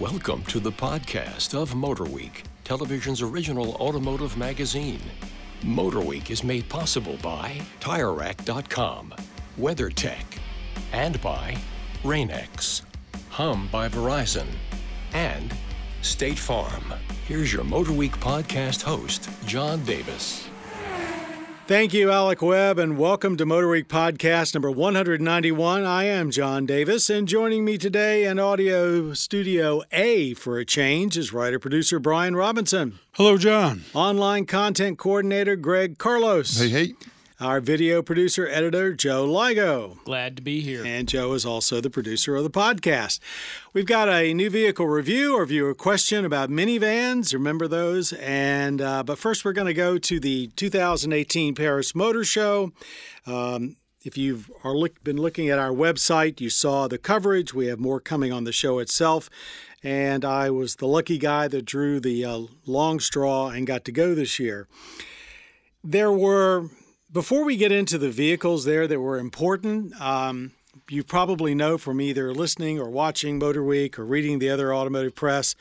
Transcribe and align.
Welcome 0.00 0.44
to 0.44 0.60
the 0.60 0.70
podcast 0.70 1.60
of 1.60 1.72
MotorWeek, 1.72 2.44
television's 2.62 3.20
original 3.20 3.74
automotive 3.80 4.36
magazine. 4.36 5.00
MotorWeek 5.62 6.30
is 6.30 6.44
made 6.44 6.68
possible 6.68 7.16
by 7.20 7.60
TireRack.com, 7.80 9.12
WeatherTech, 9.58 10.22
and 10.92 11.20
by 11.20 11.56
Rain-X, 12.04 12.82
Hum 13.30 13.68
by 13.72 13.88
Verizon, 13.88 14.46
and 15.14 15.52
State 16.02 16.38
Farm. 16.38 16.94
Here's 17.26 17.52
your 17.52 17.64
MotorWeek 17.64 18.18
podcast 18.18 18.82
host, 18.82 19.28
John 19.46 19.82
Davis. 19.82 20.47
Thank 21.68 21.92
you, 21.92 22.10
Alec 22.10 22.40
Webb, 22.40 22.78
and 22.78 22.96
welcome 22.96 23.36
to 23.36 23.44
Motor 23.44 23.68
Week 23.68 23.88
Podcast 23.88 24.54
number 24.54 24.70
191. 24.70 25.84
I 25.84 26.04
am 26.04 26.30
John 26.30 26.64
Davis, 26.64 27.10
and 27.10 27.28
joining 27.28 27.62
me 27.62 27.76
today 27.76 28.24
in 28.24 28.38
Audio 28.38 29.12
Studio 29.12 29.82
A 29.92 30.32
for 30.32 30.56
a 30.56 30.64
change 30.64 31.18
is 31.18 31.30
writer 31.30 31.58
producer 31.58 31.98
Brian 31.98 32.34
Robinson. 32.34 32.98
Hello, 33.12 33.36
John. 33.36 33.84
Online 33.92 34.46
content 34.46 34.96
coordinator 34.96 35.56
Greg 35.56 35.98
Carlos. 35.98 36.58
Hey, 36.58 36.70
hey. 36.70 36.94
Our 37.40 37.60
video 37.60 38.02
producer 38.02 38.48
editor 38.48 38.92
Joe 38.92 39.24
Ligo. 39.24 40.02
Glad 40.02 40.34
to 40.34 40.42
be 40.42 40.60
here. 40.60 40.84
And 40.84 41.06
Joe 41.06 41.34
is 41.34 41.46
also 41.46 41.80
the 41.80 41.88
producer 41.88 42.34
of 42.34 42.42
the 42.42 42.50
podcast. 42.50 43.20
We've 43.72 43.86
got 43.86 44.08
a 44.08 44.34
new 44.34 44.50
vehicle 44.50 44.88
review 44.88 45.38
or 45.38 45.46
viewer 45.46 45.72
question 45.72 46.24
about 46.24 46.50
minivans. 46.50 47.32
Remember 47.32 47.68
those? 47.68 48.12
And 48.14 48.82
uh, 48.82 49.04
but 49.04 49.18
first, 49.18 49.44
we're 49.44 49.52
going 49.52 49.68
to 49.68 49.74
go 49.74 49.98
to 49.98 50.18
the 50.18 50.48
2018 50.56 51.54
Paris 51.54 51.94
Motor 51.94 52.24
Show. 52.24 52.72
Um, 53.24 53.76
if 54.02 54.18
you've 54.18 54.50
are 54.64 54.74
look, 54.74 55.04
been 55.04 55.18
looking 55.18 55.48
at 55.48 55.60
our 55.60 55.70
website, 55.70 56.40
you 56.40 56.50
saw 56.50 56.88
the 56.88 56.98
coverage. 56.98 57.54
We 57.54 57.68
have 57.68 57.78
more 57.78 58.00
coming 58.00 58.32
on 58.32 58.42
the 58.42 58.52
show 58.52 58.80
itself. 58.80 59.30
And 59.84 60.24
I 60.24 60.50
was 60.50 60.74
the 60.74 60.88
lucky 60.88 61.18
guy 61.18 61.46
that 61.46 61.64
drew 61.64 62.00
the 62.00 62.24
uh, 62.24 62.40
long 62.66 62.98
straw 62.98 63.50
and 63.50 63.64
got 63.64 63.84
to 63.84 63.92
go 63.92 64.16
this 64.16 64.40
year. 64.40 64.66
There 65.84 66.10
were 66.10 66.70
before 67.12 67.44
we 67.44 67.56
get 67.56 67.72
into 67.72 67.98
the 67.98 68.10
vehicles 68.10 68.64
there 68.64 68.86
that 68.86 69.00
were 69.00 69.18
important, 69.18 69.98
um, 70.00 70.52
you 70.88 71.02
probably 71.02 71.54
know 71.54 71.78
from 71.78 72.00
either 72.00 72.32
listening 72.32 72.78
or 72.78 72.88
watching 72.88 73.38
Motor 73.38 73.64
Week 73.64 73.98
or 73.98 74.04
reading 74.04 74.38
the 74.38 74.50
other 74.50 74.74
automotive 74.74 75.14
press 75.14 75.54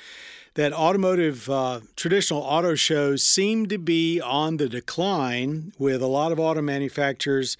that 0.56 0.74
automotive 0.74 1.50
uh, 1.50 1.82
traditional 1.96 2.42
auto 2.42 2.74
shows 2.74 3.24
seem 3.24 3.68
to 3.68 3.78
be 3.78 4.20
on 4.20 4.58
the 4.58 4.68
decline 4.68 5.72
with 5.78 6.02
a 6.02 6.08
lot 6.08 6.32
of 6.32 6.40
auto 6.40 6.62
manufacturers 6.62 7.58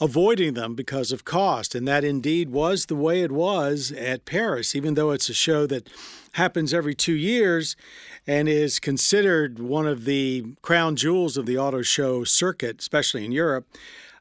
avoiding 0.00 0.54
them 0.54 0.74
because 0.74 1.10
of 1.10 1.24
cost. 1.24 1.74
And 1.74 1.88
that 1.88 2.04
indeed 2.04 2.50
was 2.50 2.86
the 2.86 2.96
way 2.96 3.22
it 3.22 3.32
was 3.32 3.92
at 3.92 4.24
paris 4.24 4.74
even 4.74 4.94
though 4.94 5.10
it's 5.10 5.28
a 5.28 5.34
show 5.34 5.66
that 5.66 5.88
happens 6.32 6.74
every 6.74 6.94
two 6.94 7.14
years 7.14 7.76
and 8.26 8.48
is 8.48 8.78
considered 8.78 9.58
one 9.58 9.86
of 9.86 10.04
the 10.04 10.44
crown 10.62 10.96
jewels 10.96 11.36
of 11.36 11.46
the 11.46 11.58
auto 11.58 11.82
show 11.82 12.24
circuit, 12.24 12.80
especially 12.80 13.24
in 13.24 13.32
Europe. 13.32 13.66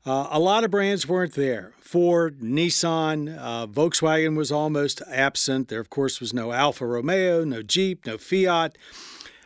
Uh, 0.06 0.28
a 0.32 0.40
lot 0.40 0.64
of 0.64 0.72
brands 0.72 1.08
weren't 1.08 1.34
there. 1.34 1.74
Ford, 1.80 2.40
Nissan, 2.40 3.38
uh, 3.38 3.68
Volkswagen 3.68 4.36
was 4.36 4.52
almost 4.52 5.02
absent. 5.08 5.70
There, 5.70 5.80
of 5.80 5.90
course, 5.90 6.20
was 6.20 6.34
no 6.34 6.52
Alfa 6.52 6.86
Romeo, 6.86 7.44
no 7.46 7.62
Jeep, 7.62 8.06
no 8.06 8.18
Fiat. 8.18 8.78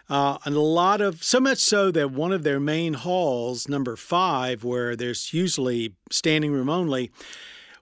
Uh, 0.09 0.37
and 0.45 0.55
a 0.55 0.61
lot 0.61 1.01
of, 1.01 1.23
so 1.23 1.39
much 1.39 1.57
so 1.57 1.91
that 1.91 2.11
one 2.11 2.31
of 2.31 2.43
their 2.43 2.59
main 2.59 2.93
halls, 2.93 3.67
number 3.67 3.95
five, 3.95 4.63
where 4.63 4.95
there's 4.95 5.33
usually 5.33 5.93
standing 6.09 6.51
room 6.51 6.69
only, 6.69 7.11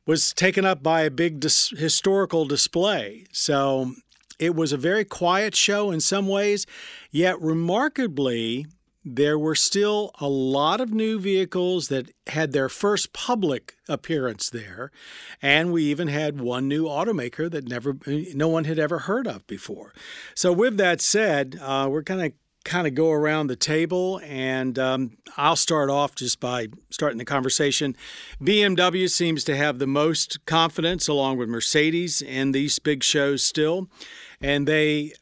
was 0.08 0.34
taken 0.34 0.66
up 0.66 0.84
by 0.84 1.02
a 1.02 1.12
big 1.12 1.40
dis- 1.40 1.70
historical 1.70 2.46
display. 2.46 3.26
So 3.32 3.94
it 4.40 4.56
was 4.56 4.72
a 4.72 4.78
very 4.78 5.06
quiet 5.06 5.56
show 5.56 5.92
in 5.92 6.00
some 6.00 6.28
ways, 6.28 6.66
yet 7.12 7.40
remarkably, 7.42 8.66
there 9.08 9.38
were 9.38 9.56
still 9.56 10.10
a 10.20 10.28
lot 10.28 10.82
of 10.82 10.92
new 10.92 11.20
vehicles 11.20 11.90
that 11.90 12.12
had 12.28 12.52
their 12.52 12.68
first 12.68 13.14
public 13.14 13.76
appearance 13.88 14.50
there. 14.50 14.92
And 15.44 15.72
we 15.72 15.84
even 15.84 16.08
had 16.08 16.42
one 16.42 16.68
new 16.68 16.86
automaker 16.86 17.50
that 17.52 17.68
never 17.68 17.98
no 18.08 18.48
one 18.48 18.64
had 18.64 18.80
ever 18.80 19.00
heard 19.00 19.28
of 19.28 19.46
before. 19.46 19.94
So 20.34 20.52
with 20.52 20.78
that 20.78 21.02
said, 21.02 21.60
uh, 21.62 21.88
we're 21.90 22.02
going 22.02 22.32
to 22.32 22.36
kind 22.66 22.88
of 22.88 22.96
go 22.96 23.12
around 23.12 23.46
the 23.46 23.56
table 23.56 24.20
and 24.24 24.80
um, 24.80 25.18
I'll 25.38 25.56
start 25.56 25.92
off 25.92 26.16
just 26.16 26.40
by 26.40 26.70
starting 26.90 27.20
the 27.20 27.26
conversation. 27.26 27.96
BMW 28.42 29.08
seems 29.08 29.44
to 29.44 29.56
have 29.56 29.78
the 29.78 29.86
most 29.86 30.44
confidence 30.48 31.08
along 31.08 31.38
with 31.38 31.48
Mercedes 31.48 32.24
in 32.24 32.54
these 32.54 32.80
big 32.80 33.04
shows 33.04 33.44
still 33.44 33.88
and 34.42 34.68
they 34.68 35.14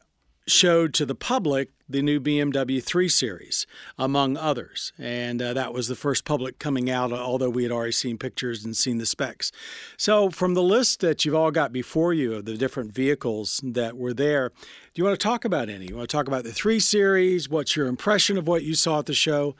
showed 0.47 0.93
to 0.93 1.05
the 1.05 1.15
public 1.15 1.69
the 1.87 2.01
new 2.01 2.19
BMW 2.19 2.81
3 2.83 3.07
Series, 3.07 3.67
among 3.97 4.35
others. 4.37 4.93
And 4.97 5.41
uh, 5.41 5.53
that 5.53 5.73
was 5.73 5.87
the 5.87 5.95
first 5.95 6.25
public 6.25 6.59
coming 6.59 6.89
out, 6.89 7.11
although 7.11 7.49
we 7.49 7.63
had 7.63 7.71
already 7.71 7.91
seen 7.91 8.17
pictures 8.17 8.65
and 8.65 8.75
seen 8.75 8.97
the 8.97 9.05
specs. 9.05 9.51
So, 9.97 10.29
from 10.29 10.53
the 10.53 10.63
list 10.63 11.01
that 11.01 11.23
you've 11.23 11.35
all 11.35 11.51
got 11.51 11.71
before 11.71 12.13
you 12.13 12.33
of 12.33 12.45
the 12.45 12.57
different 12.57 12.93
vehicles 12.93 13.61
that 13.63 13.97
were 13.97 14.13
there, 14.13 14.49
do 14.49 15.01
you 15.01 15.03
want 15.03 15.19
to 15.19 15.23
talk 15.23 15.45
about 15.45 15.69
any? 15.69 15.87
You 15.87 15.97
want 15.97 16.09
to 16.09 16.15
talk 16.15 16.27
about 16.27 16.43
the 16.43 16.51
3 16.51 16.79
Series? 16.79 17.49
What's 17.49 17.75
your 17.75 17.87
impression 17.87 18.37
of 18.37 18.47
what 18.47 18.63
you 18.63 18.75
saw 18.75 18.99
at 18.99 19.05
the 19.05 19.13
show? 19.13 19.55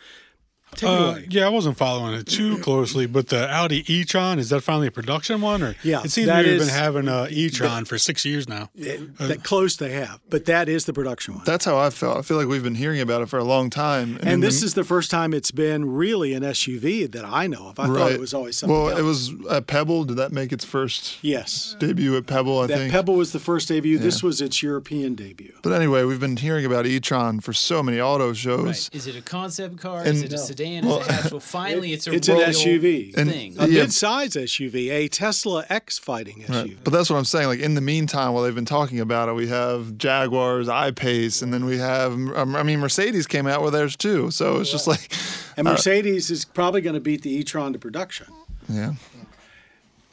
Uh, 0.82 1.20
yeah, 1.30 1.46
I 1.46 1.50
wasn't 1.50 1.78
following 1.78 2.14
it 2.16 2.26
too 2.26 2.58
closely, 2.62 3.06
but 3.06 3.28
the 3.28 3.50
Audi 3.50 3.84
e-tron 3.94 4.40
is 4.40 4.50
that 4.50 4.62
finally 4.62 4.88
a 4.88 4.92
production 4.92 5.42
one, 5.42 5.62
or 5.62 5.76
yeah, 5.84 6.02
it 6.04 6.12
seems 6.12 6.28
like 6.28 6.46
we've 6.46 6.60
been 6.60 6.68
having 6.68 7.08
a 7.08 7.28
e-tron 7.30 7.86
for 7.86 7.98
six 7.98 8.26
years 8.26 8.48
now. 8.48 8.70
It, 8.76 9.02
uh, 9.20 9.28
that 9.28 9.44
close 9.44 9.78
they 9.78 9.92
have, 9.92 10.20
but 10.30 10.46
that 10.46 10.70
is 10.70 10.86
the 10.86 10.94
production 10.94 11.36
one. 11.36 11.44
That's 11.46 11.66
how 11.66 11.78
I 11.78 11.90
felt. 11.90 12.18
I 12.18 12.22
feel 12.22 12.38
like 12.38 12.48
we've 12.48 12.64
been 12.64 12.76
hearing 12.76 13.02
about 13.02 13.22
it 13.22 13.28
for 13.28 13.40
a 13.40 13.44
long 13.44 13.70
time, 13.70 14.18
and, 14.22 14.30
and 14.30 14.44
this 14.44 14.62
the, 14.62 14.66
is 14.68 14.74
the 14.74 14.84
first 14.84 15.12
time 15.12 15.34
it's 15.34 15.52
been 15.52 15.92
really 15.92 16.34
an 16.34 16.44
SUV 16.44 17.12
that 17.12 17.26
I 17.26 17.48
know 17.48 17.68
of. 17.68 17.80
I 17.80 17.88
right. 17.88 17.98
thought 17.98 18.12
it 18.12 18.20
was 18.20 18.34
always 18.34 18.58
something. 18.58 18.76
Well, 18.76 18.90
else. 18.90 19.00
it 19.00 19.04
was 19.04 19.52
at 19.52 19.68
Pebble. 19.68 20.06
Did 20.06 20.18
that 20.18 20.32
make 20.32 20.52
its 20.54 20.66
first? 20.66 21.18
Yes, 21.22 21.76
debut 21.80 22.16
at 22.18 22.26
Pebble. 22.26 22.60
I 22.60 22.68
that 22.68 22.78
think 22.78 22.92
Pebble 22.92 23.16
was 23.16 23.32
the 23.32 23.40
first 23.40 23.68
debut. 23.68 23.98
Yeah. 23.98 24.04
This 24.04 24.24
was 24.24 24.42
its 24.42 24.64
European 24.64 25.16
debut. 25.16 25.54
But 25.62 25.74
anyway, 25.74 26.04
we've 26.04 26.20
been 26.20 26.38
hearing 26.38 26.66
about 26.66 26.86
e-tron 26.86 27.40
for 27.40 27.54
so 27.54 27.84
many 27.84 28.00
auto 28.00 28.34
shows. 28.34 28.66
Right. 28.66 28.90
Is 28.94 29.08
it 29.08 29.16
a 29.16 29.22
concept 29.22 29.78
car? 29.78 30.00
And, 30.00 30.10
is 30.10 30.22
it 30.22 30.34
a 30.34 30.38
no. 30.38 30.44
Sedan? 30.64 30.86
Well, 30.86 31.00
is 31.00 31.08
it 31.08 31.12
actual 31.12 31.40
finally 31.60 31.94
it's 31.94 32.08
a 32.08 32.14
it's 32.14 32.28
an 32.28 32.38
SUV 32.38 33.14
thing, 33.14 33.56
a 33.60 33.68
yeah. 33.68 33.82
mid-size 33.82 34.32
SUV, 34.32 34.90
a 34.90 35.08
Tesla 35.08 35.66
X 35.70 35.98
fighting 35.98 36.44
SUV. 36.44 36.50
Right. 36.50 36.78
But 36.84 36.94
that's 36.94 37.10
what 37.10 37.18
I'm 37.18 37.26
saying. 37.26 37.48
Like 37.48 37.60
in 37.60 37.76
the 37.76 37.82
meantime, 37.82 38.34
while 38.34 38.44
they've 38.44 38.56
been 38.56 38.66
talking 38.66 39.00
about 39.00 39.30
it, 39.30 39.34
we 39.34 39.48
have 39.48 39.98
Jaguars, 39.98 40.70
I-Pace, 40.70 41.42
and 41.42 41.54
then 41.54 41.66
we 41.66 41.78
have 41.78 42.14
um, 42.14 42.56
I 42.56 42.64
mean 42.64 42.80
Mercedes 42.80 43.28
came 43.28 43.48
out 43.48 43.62
with 43.62 43.74
theirs 43.74 43.96
too. 43.96 44.32
So 44.32 44.60
it's 44.60 44.72
just 44.72 44.88
like 44.88 45.12
and 45.58 45.66
Mercedes 45.66 46.32
uh, 46.32 46.34
is 46.34 46.46
probably 46.46 46.82
going 46.82 46.96
to 46.96 47.02
beat 47.02 47.22
the 47.22 47.32
e-tron 47.32 47.74
to 47.74 47.80
production. 47.80 48.28
Yeah. 48.70 48.94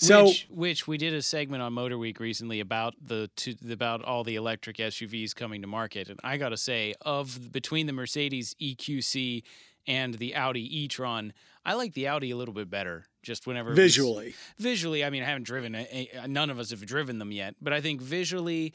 So, 0.00 0.24
which, 0.24 0.48
which, 0.50 0.88
we 0.88 0.96
did 0.96 1.12
a 1.12 1.20
segment 1.20 1.62
on 1.62 1.74
Motor 1.74 1.98
Week 1.98 2.20
recently 2.20 2.60
about 2.60 2.94
the 3.06 3.28
to, 3.36 3.54
about 3.70 4.02
all 4.02 4.24
the 4.24 4.36
electric 4.36 4.78
SUVs 4.78 5.34
coming 5.36 5.60
to 5.60 5.66
market, 5.66 6.08
and 6.08 6.18
I 6.24 6.38
got 6.38 6.50
to 6.50 6.56
say, 6.56 6.94
of 7.02 7.52
between 7.52 7.86
the 7.86 7.92
Mercedes 7.92 8.56
EQC 8.62 9.42
and 9.86 10.14
the 10.14 10.34
Audi 10.34 10.82
e-tron. 10.82 11.32
I 11.64 11.74
like 11.74 11.94
the 11.94 12.08
Audi 12.08 12.30
a 12.30 12.36
little 12.36 12.54
bit 12.54 12.70
better. 12.70 13.06
Just 13.22 13.46
whenever 13.46 13.74
visually, 13.74 14.34
visually. 14.58 15.04
I 15.04 15.10
mean, 15.10 15.22
I 15.22 15.26
haven't 15.26 15.42
driven. 15.42 15.74
A, 15.74 16.08
a, 16.14 16.26
none 16.26 16.48
of 16.48 16.58
us 16.58 16.70
have 16.70 16.84
driven 16.86 17.18
them 17.18 17.32
yet, 17.32 17.54
but 17.60 17.74
I 17.74 17.82
think 17.82 18.00
visually, 18.00 18.72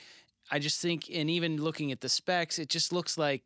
I 0.52 0.60
just 0.60 0.80
think, 0.80 1.10
and 1.12 1.32
even 1.32 1.60
looking 1.60 1.92
at 1.92 2.02
the 2.02 2.10
specs, 2.10 2.60
it 2.60 2.70
just 2.70 2.94
looks 2.94 3.18
like 3.18 3.44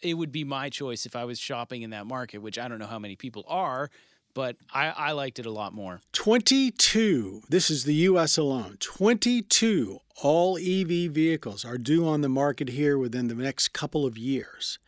it 0.00 0.14
would 0.14 0.30
be 0.30 0.44
my 0.44 0.68
choice 0.68 1.06
if 1.06 1.16
I 1.16 1.24
was 1.24 1.40
shopping 1.40 1.82
in 1.82 1.90
that 1.90 2.06
market. 2.06 2.38
Which 2.38 2.56
I 2.56 2.68
don't 2.68 2.78
know 2.78 2.86
how 2.86 3.00
many 3.00 3.16
people 3.16 3.44
are, 3.48 3.90
but 4.32 4.54
I, 4.72 4.90
I 4.90 5.12
liked 5.12 5.40
it 5.40 5.46
a 5.46 5.50
lot 5.50 5.74
more. 5.74 6.00
Twenty-two. 6.12 7.42
This 7.48 7.68
is 7.68 7.82
the 7.82 7.94
U.S. 7.94 8.38
alone. 8.38 8.76
Twenty-two 8.78 9.98
all 10.22 10.56
EV 10.56 11.10
vehicles 11.10 11.64
are 11.64 11.78
due 11.78 12.06
on 12.06 12.20
the 12.20 12.28
market 12.28 12.68
here 12.68 12.96
within 12.96 13.28
the 13.28 13.34
next 13.34 13.72
couple 13.72 14.06
of 14.06 14.16
years. 14.16 14.78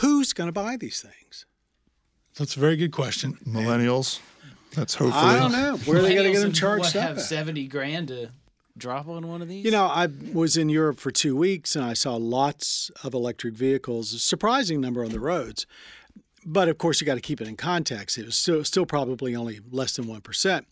Who's 0.00 0.32
going 0.32 0.48
to 0.48 0.52
buy 0.52 0.76
these 0.76 1.00
things? 1.00 1.46
That's 2.38 2.56
a 2.56 2.60
very 2.60 2.76
good 2.76 2.92
question. 2.92 3.38
Millennials. 3.46 4.20
That's 4.74 4.94
hopefully. 4.94 5.22
I 5.22 5.38
don't 5.38 5.52
know. 5.52 5.76
Where 5.84 5.98
are 5.98 6.02
they 6.02 6.14
going 6.14 6.26
to 6.26 6.32
get 6.32 6.40
them 6.40 6.52
charged 6.52 6.94
what, 6.94 6.96
up? 6.96 7.08
Have 7.08 7.20
seventy 7.20 7.66
grand 7.66 8.08
to 8.08 8.30
drop 8.76 9.06
on 9.08 9.28
one 9.28 9.42
of 9.42 9.48
these? 9.48 9.64
You 9.64 9.70
know, 9.70 9.84
I 9.84 10.08
was 10.32 10.56
in 10.56 10.68
Europe 10.68 10.98
for 10.98 11.10
two 11.10 11.36
weeks 11.36 11.76
and 11.76 11.84
I 11.84 11.92
saw 11.92 12.16
lots 12.16 12.90
of 13.04 13.12
electric 13.12 13.54
vehicles, 13.54 14.14
a 14.14 14.18
surprising 14.18 14.80
number 14.80 15.04
on 15.04 15.10
the 15.10 15.20
roads. 15.20 15.66
But 16.44 16.68
of 16.68 16.78
course, 16.78 17.00
you 17.00 17.06
got 17.06 17.14
to 17.14 17.20
keep 17.20 17.40
it 17.40 17.46
in 17.46 17.56
context. 17.56 18.18
It 18.18 18.24
was 18.24 18.34
still, 18.34 18.64
still 18.64 18.86
probably 18.86 19.36
only 19.36 19.60
less 19.70 19.94
than 19.94 20.06
1%. 20.06 20.64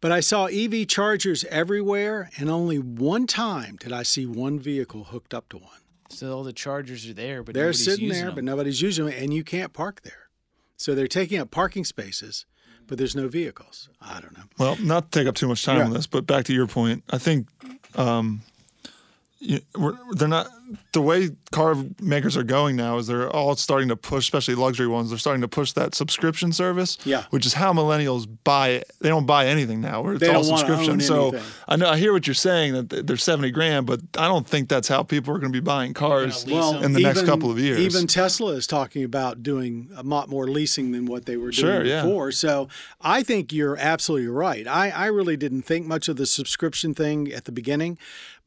But 0.00 0.12
I 0.12 0.20
saw 0.20 0.46
EV 0.46 0.86
chargers 0.86 1.44
everywhere, 1.46 2.30
and 2.38 2.48
only 2.48 2.78
one 2.78 3.26
time 3.26 3.76
did 3.80 3.92
I 3.92 4.04
see 4.04 4.26
one 4.26 4.60
vehicle 4.60 5.04
hooked 5.04 5.34
up 5.34 5.48
to 5.48 5.58
one. 5.58 5.80
So 6.10 6.34
all 6.34 6.42
the 6.42 6.52
chargers 6.52 7.08
are 7.08 7.12
there, 7.12 7.42
but 7.42 7.54
they're 7.54 7.72
sitting 7.72 8.08
there, 8.08 8.26
them. 8.26 8.36
but 8.36 8.44
nobody's 8.44 8.80
using 8.80 9.06
them, 9.06 9.14
and 9.16 9.32
you 9.32 9.44
can't 9.44 9.72
park 9.72 10.02
there. 10.02 10.28
So 10.76 10.94
they're 10.94 11.08
taking 11.08 11.38
up 11.38 11.50
parking 11.50 11.84
spaces, 11.84 12.46
but 12.86 12.98
there's 12.98 13.14
no 13.14 13.28
vehicles. 13.28 13.88
I 14.00 14.20
don't 14.20 14.36
know. 14.36 14.44
Well, 14.58 14.76
not 14.80 15.10
to 15.12 15.18
take 15.18 15.28
up 15.28 15.34
too 15.34 15.48
much 15.48 15.64
time 15.64 15.78
yeah. 15.78 15.84
on 15.84 15.92
this, 15.92 16.06
but 16.06 16.26
back 16.26 16.44
to 16.46 16.54
your 16.54 16.66
point, 16.66 17.04
I 17.10 17.18
think 17.18 17.48
um, 17.96 18.42
you, 19.38 19.60
they're 20.14 20.28
not 20.28 20.48
the 20.92 21.00
way 21.00 21.30
car 21.50 21.76
makers 22.00 22.36
are 22.36 22.42
going 22.42 22.76
now 22.76 22.98
is 22.98 23.06
they're 23.06 23.30
all 23.30 23.54
starting 23.56 23.88
to 23.88 23.96
push 23.96 24.24
especially 24.24 24.54
luxury 24.54 24.86
ones 24.86 25.08
they're 25.08 25.18
starting 25.18 25.40
to 25.40 25.48
push 25.48 25.72
that 25.72 25.94
subscription 25.94 26.52
service 26.52 26.98
yeah. 27.04 27.24
which 27.30 27.46
is 27.46 27.54
how 27.54 27.72
millennials 27.72 28.28
buy 28.44 28.68
it. 28.68 28.90
They 29.00 29.08
don't 29.08 29.26
buy 29.26 29.46
anything 29.46 29.80
now 29.80 30.02
where 30.02 30.14
it's 30.14 30.20
they 30.20 30.32
all 30.32 30.44
subscription. 30.44 31.00
So 31.00 31.28
anything. 31.28 31.46
i 31.68 31.76
know 31.76 31.88
i 31.88 31.96
hear 31.96 32.12
what 32.12 32.26
you're 32.26 32.34
saying 32.34 32.74
that 32.74 33.06
they're 33.06 33.16
70 33.16 33.50
grand 33.50 33.86
but 33.86 34.00
i 34.18 34.28
don't 34.28 34.46
think 34.46 34.68
that's 34.68 34.88
how 34.88 35.02
people 35.02 35.34
are 35.34 35.38
going 35.38 35.52
to 35.52 35.56
be 35.56 35.64
buying 35.64 35.94
cars 35.94 36.44
well, 36.46 36.82
in 36.82 36.92
the 36.92 37.00
even, 37.00 37.14
next 37.14 37.26
couple 37.26 37.50
of 37.50 37.58
years. 37.58 37.78
even 37.78 38.06
tesla 38.06 38.52
is 38.52 38.66
talking 38.66 39.04
about 39.04 39.42
doing 39.42 39.90
a 39.96 40.02
lot 40.02 40.28
more 40.28 40.48
leasing 40.48 40.92
than 40.92 41.06
what 41.06 41.26
they 41.26 41.36
were 41.36 41.50
doing 41.50 41.86
sure, 41.86 42.02
before. 42.02 42.32
So 42.32 42.68
i 43.00 43.22
think 43.22 43.52
you're 43.52 43.76
absolutely 43.76 44.28
right. 44.28 44.66
I, 44.66 44.90
I 44.90 45.06
really 45.06 45.36
didn't 45.36 45.62
think 45.62 45.86
much 45.86 46.08
of 46.08 46.16
the 46.16 46.26
subscription 46.26 46.94
thing 46.94 47.32
at 47.32 47.44
the 47.44 47.52
beginning 47.52 47.98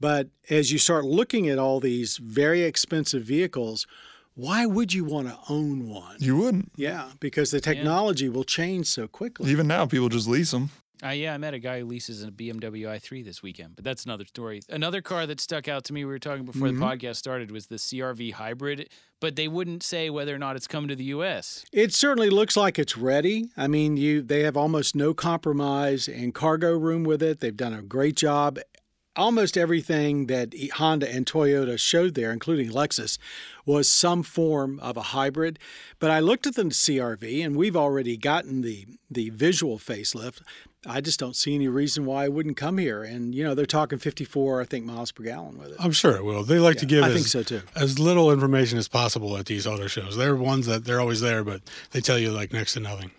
but 0.01 0.29
as 0.49 0.71
you 0.71 0.79
start 0.79 1.05
looking 1.05 1.47
at 1.47 1.59
all 1.59 1.79
these 1.79 2.10
very 2.17 2.63
expensive 2.63 3.23
vehicles, 3.23 3.87
why 4.35 4.65
would 4.65 4.93
you 4.93 5.03
want 5.03 5.27
to 5.27 5.37
own 5.49 5.89
one? 5.89 6.15
You 6.19 6.37
wouldn't. 6.37 6.71
Yeah, 6.75 7.09
because 7.19 7.51
the 7.51 7.59
technology 7.59 8.25
yeah. 8.25 8.31
will 8.31 8.43
change 8.43 8.87
so 8.87 9.07
quickly. 9.07 9.51
Even 9.51 9.67
now, 9.67 9.85
people 9.85 10.09
just 10.09 10.27
lease 10.27 10.51
them. 10.51 10.69
Uh, 11.03 11.09
yeah, 11.09 11.33
I 11.33 11.37
met 11.39 11.55
a 11.55 11.59
guy 11.59 11.79
who 11.79 11.85
leases 11.85 12.23
a 12.23 12.29
BMW 12.29 12.83
i3 12.83 13.25
this 13.25 13.41
weekend, 13.41 13.75
but 13.75 13.83
that's 13.83 14.05
another 14.05 14.25
story. 14.25 14.61
Another 14.69 15.01
car 15.01 15.25
that 15.25 15.39
stuck 15.39 15.67
out 15.67 15.83
to 15.85 15.93
me, 15.93 16.05
we 16.05 16.11
were 16.11 16.19
talking 16.19 16.45
before 16.45 16.67
mm-hmm. 16.67 16.79
the 16.79 16.85
podcast 16.85 17.15
started, 17.15 17.49
was 17.49 17.67
the 17.67 17.77
CRV 17.77 18.33
Hybrid, 18.33 18.87
but 19.19 19.35
they 19.35 19.47
wouldn't 19.47 19.81
say 19.81 20.11
whether 20.11 20.35
or 20.35 20.37
not 20.37 20.55
it's 20.55 20.67
come 20.67 20.87
to 20.87 20.95
the 20.95 21.05
U.S. 21.05 21.65
It 21.73 21.91
certainly 21.93 22.29
looks 22.29 22.55
like 22.55 22.77
it's 22.77 22.97
ready. 22.97 23.49
I 23.57 23.67
mean, 23.67 23.97
you 23.97 24.21
they 24.21 24.41
have 24.41 24.55
almost 24.55 24.95
no 24.95 25.15
compromise 25.15 26.07
and 26.07 26.35
cargo 26.35 26.77
room 26.77 27.03
with 27.03 27.23
it. 27.23 27.39
They've 27.39 27.57
done 27.57 27.73
a 27.73 27.81
great 27.81 28.15
job 28.15 28.59
almost 29.15 29.57
everything 29.57 30.27
that 30.27 30.53
Honda 30.75 31.13
and 31.13 31.25
Toyota 31.25 31.79
showed 31.79 32.15
there, 32.15 32.31
including 32.31 32.69
Lexus, 32.69 33.17
was 33.65 33.87
some 33.89 34.23
form 34.23 34.79
of 34.79 34.97
a 34.97 35.01
hybrid. 35.01 35.59
But 35.99 36.11
I 36.11 36.19
looked 36.19 36.47
at 36.47 36.55
the 36.55 36.63
CRV, 36.63 37.45
and 37.45 37.55
we've 37.55 37.75
already 37.75 38.17
gotten 38.17 38.61
the 38.61 38.87
the 39.09 39.29
visual 39.29 39.77
facelift. 39.77 40.41
I 40.85 40.99
just 40.99 41.19
don't 41.19 41.35
see 41.35 41.53
any 41.53 41.67
reason 41.67 42.05
why 42.05 42.23
it 42.23 42.33
wouldn't 42.33 42.57
come 42.57 42.79
here. 42.79 43.03
And 43.03 43.35
you 43.35 43.43
know, 43.43 43.53
they're 43.53 43.67
talking 43.67 43.99
54, 43.99 44.61
I 44.61 44.65
think, 44.65 44.85
miles 44.85 45.11
per 45.11 45.23
gallon 45.23 45.59
with 45.59 45.71
it. 45.71 45.75
I'm 45.79 45.91
sure 45.91 46.15
it 46.15 46.23
will. 46.23 46.43
They 46.43 46.57
like 46.57 46.75
yeah, 46.75 46.79
to 46.79 46.85
give 46.87 47.03
I 47.03 47.07
as, 47.09 47.13
think 47.13 47.27
so 47.27 47.43
too. 47.43 47.61
as 47.75 47.99
little 47.99 48.31
information 48.31 48.79
as 48.79 48.87
possible 48.87 49.37
at 49.37 49.45
these 49.45 49.67
auto 49.67 49.87
shows. 49.87 50.17
They're 50.17 50.35
ones 50.35 50.65
that 50.65 50.85
they're 50.85 50.99
always 50.99 51.21
there, 51.21 51.43
but 51.43 51.61
they 51.91 52.01
tell 52.01 52.17
you 52.17 52.31
like 52.31 52.51
next 52.51 52.73
to 52.73 52.79
nothing. 52.79 53.11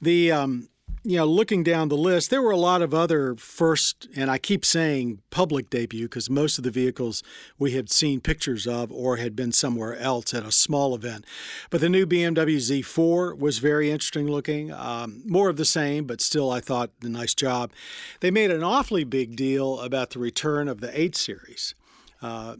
The 0.00 0.32
um, 0.32 0.68
you 1.04 1.16
know, 1.16 1.26
looking 1.26 1.64
down 1.64 1.88
the 1.88 1.96
list, 1.96 2.30
there 2.30 2.42
were 2.42 2.52
a 2.52 2.56
lot 2.56 2.80
of 2.80 2.94
other 2.94 3.34
first, 3.34 4.06
and 4.14 4.30
I 4.30 4.38
keep 4.38 4.64
saying 4.64 5.20
public 5.30 5.68
debut 5.68 6.04
because 6.04 6.30
most 6.30 6.58
of 6.58 6.64
the 6.64 6.70
vehicles 6.70 7.24
we 7.58 7.72
had 7.72 7.90
seen 7.90 8.20
pictures 8.20 8.68
of 8.68 8.92
or 8.92 9.16
had 9.16 9.34
been 9.34 9.50
somewhere 9.50 9.96
else 9.96 10.32
at 10.32 10.44
a 10.44 10.52
small 10.52 10.94
event. 10.94 11.24
But 11.70 11.80
the 11.80 11.88
new 11.88 12.06
BMW 12.06 12.56
Z4 12.56 13.36
was 13.36 13.58
very 13.58 13.90
interesting 13.90 14.28
looking. 14.28 14.72
Um, 14.72 15.22
more 15.26 15.48
of 15.48 15.56
the 15.56 15.64
same, 15.64 16.04
but 16.04 16.20
still, 16.20 16.52
I 16.52 16.60
thought 16.60 16.90
a 17.02 17.08
nice 17.08 17.34
job. 17.34 17.72
They 18.20 18.30
made 18.30 18.52
an 18.52 18.62
awfully 18.62 19.02
big 19.02 19.34
deal 19.34 19.80
about 19.80 20.10
the 20.10 20.20
return 20.20 20.68
of 20.68 20.80
the 20.80 20.98
8 20.98 21.16
Series. 21.16 21.74
Uh, 22.20 22.56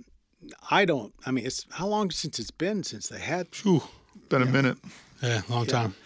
I 0.68 0.84
don't, 0.84 1.14
I 1.24 1.30
mean, 1.30 1.46
it's 1.46 1.64
how 1.70 1.86
long 1.86 2.10
since 2.10 2.40
it's 2.40 2.50
been 2.50 2.82
since 2.82 3.08
they 3.08 3.20
had? 3.20 3.46
Whew. 3.62 3.82
Been 4.28 4.42
a 4.42 4.46
minute. 4.46 4.78
Yeah, 5.22 5.42
long 5.48 5.66
time. 5.66 5.94
Yeah. 5.94 5.98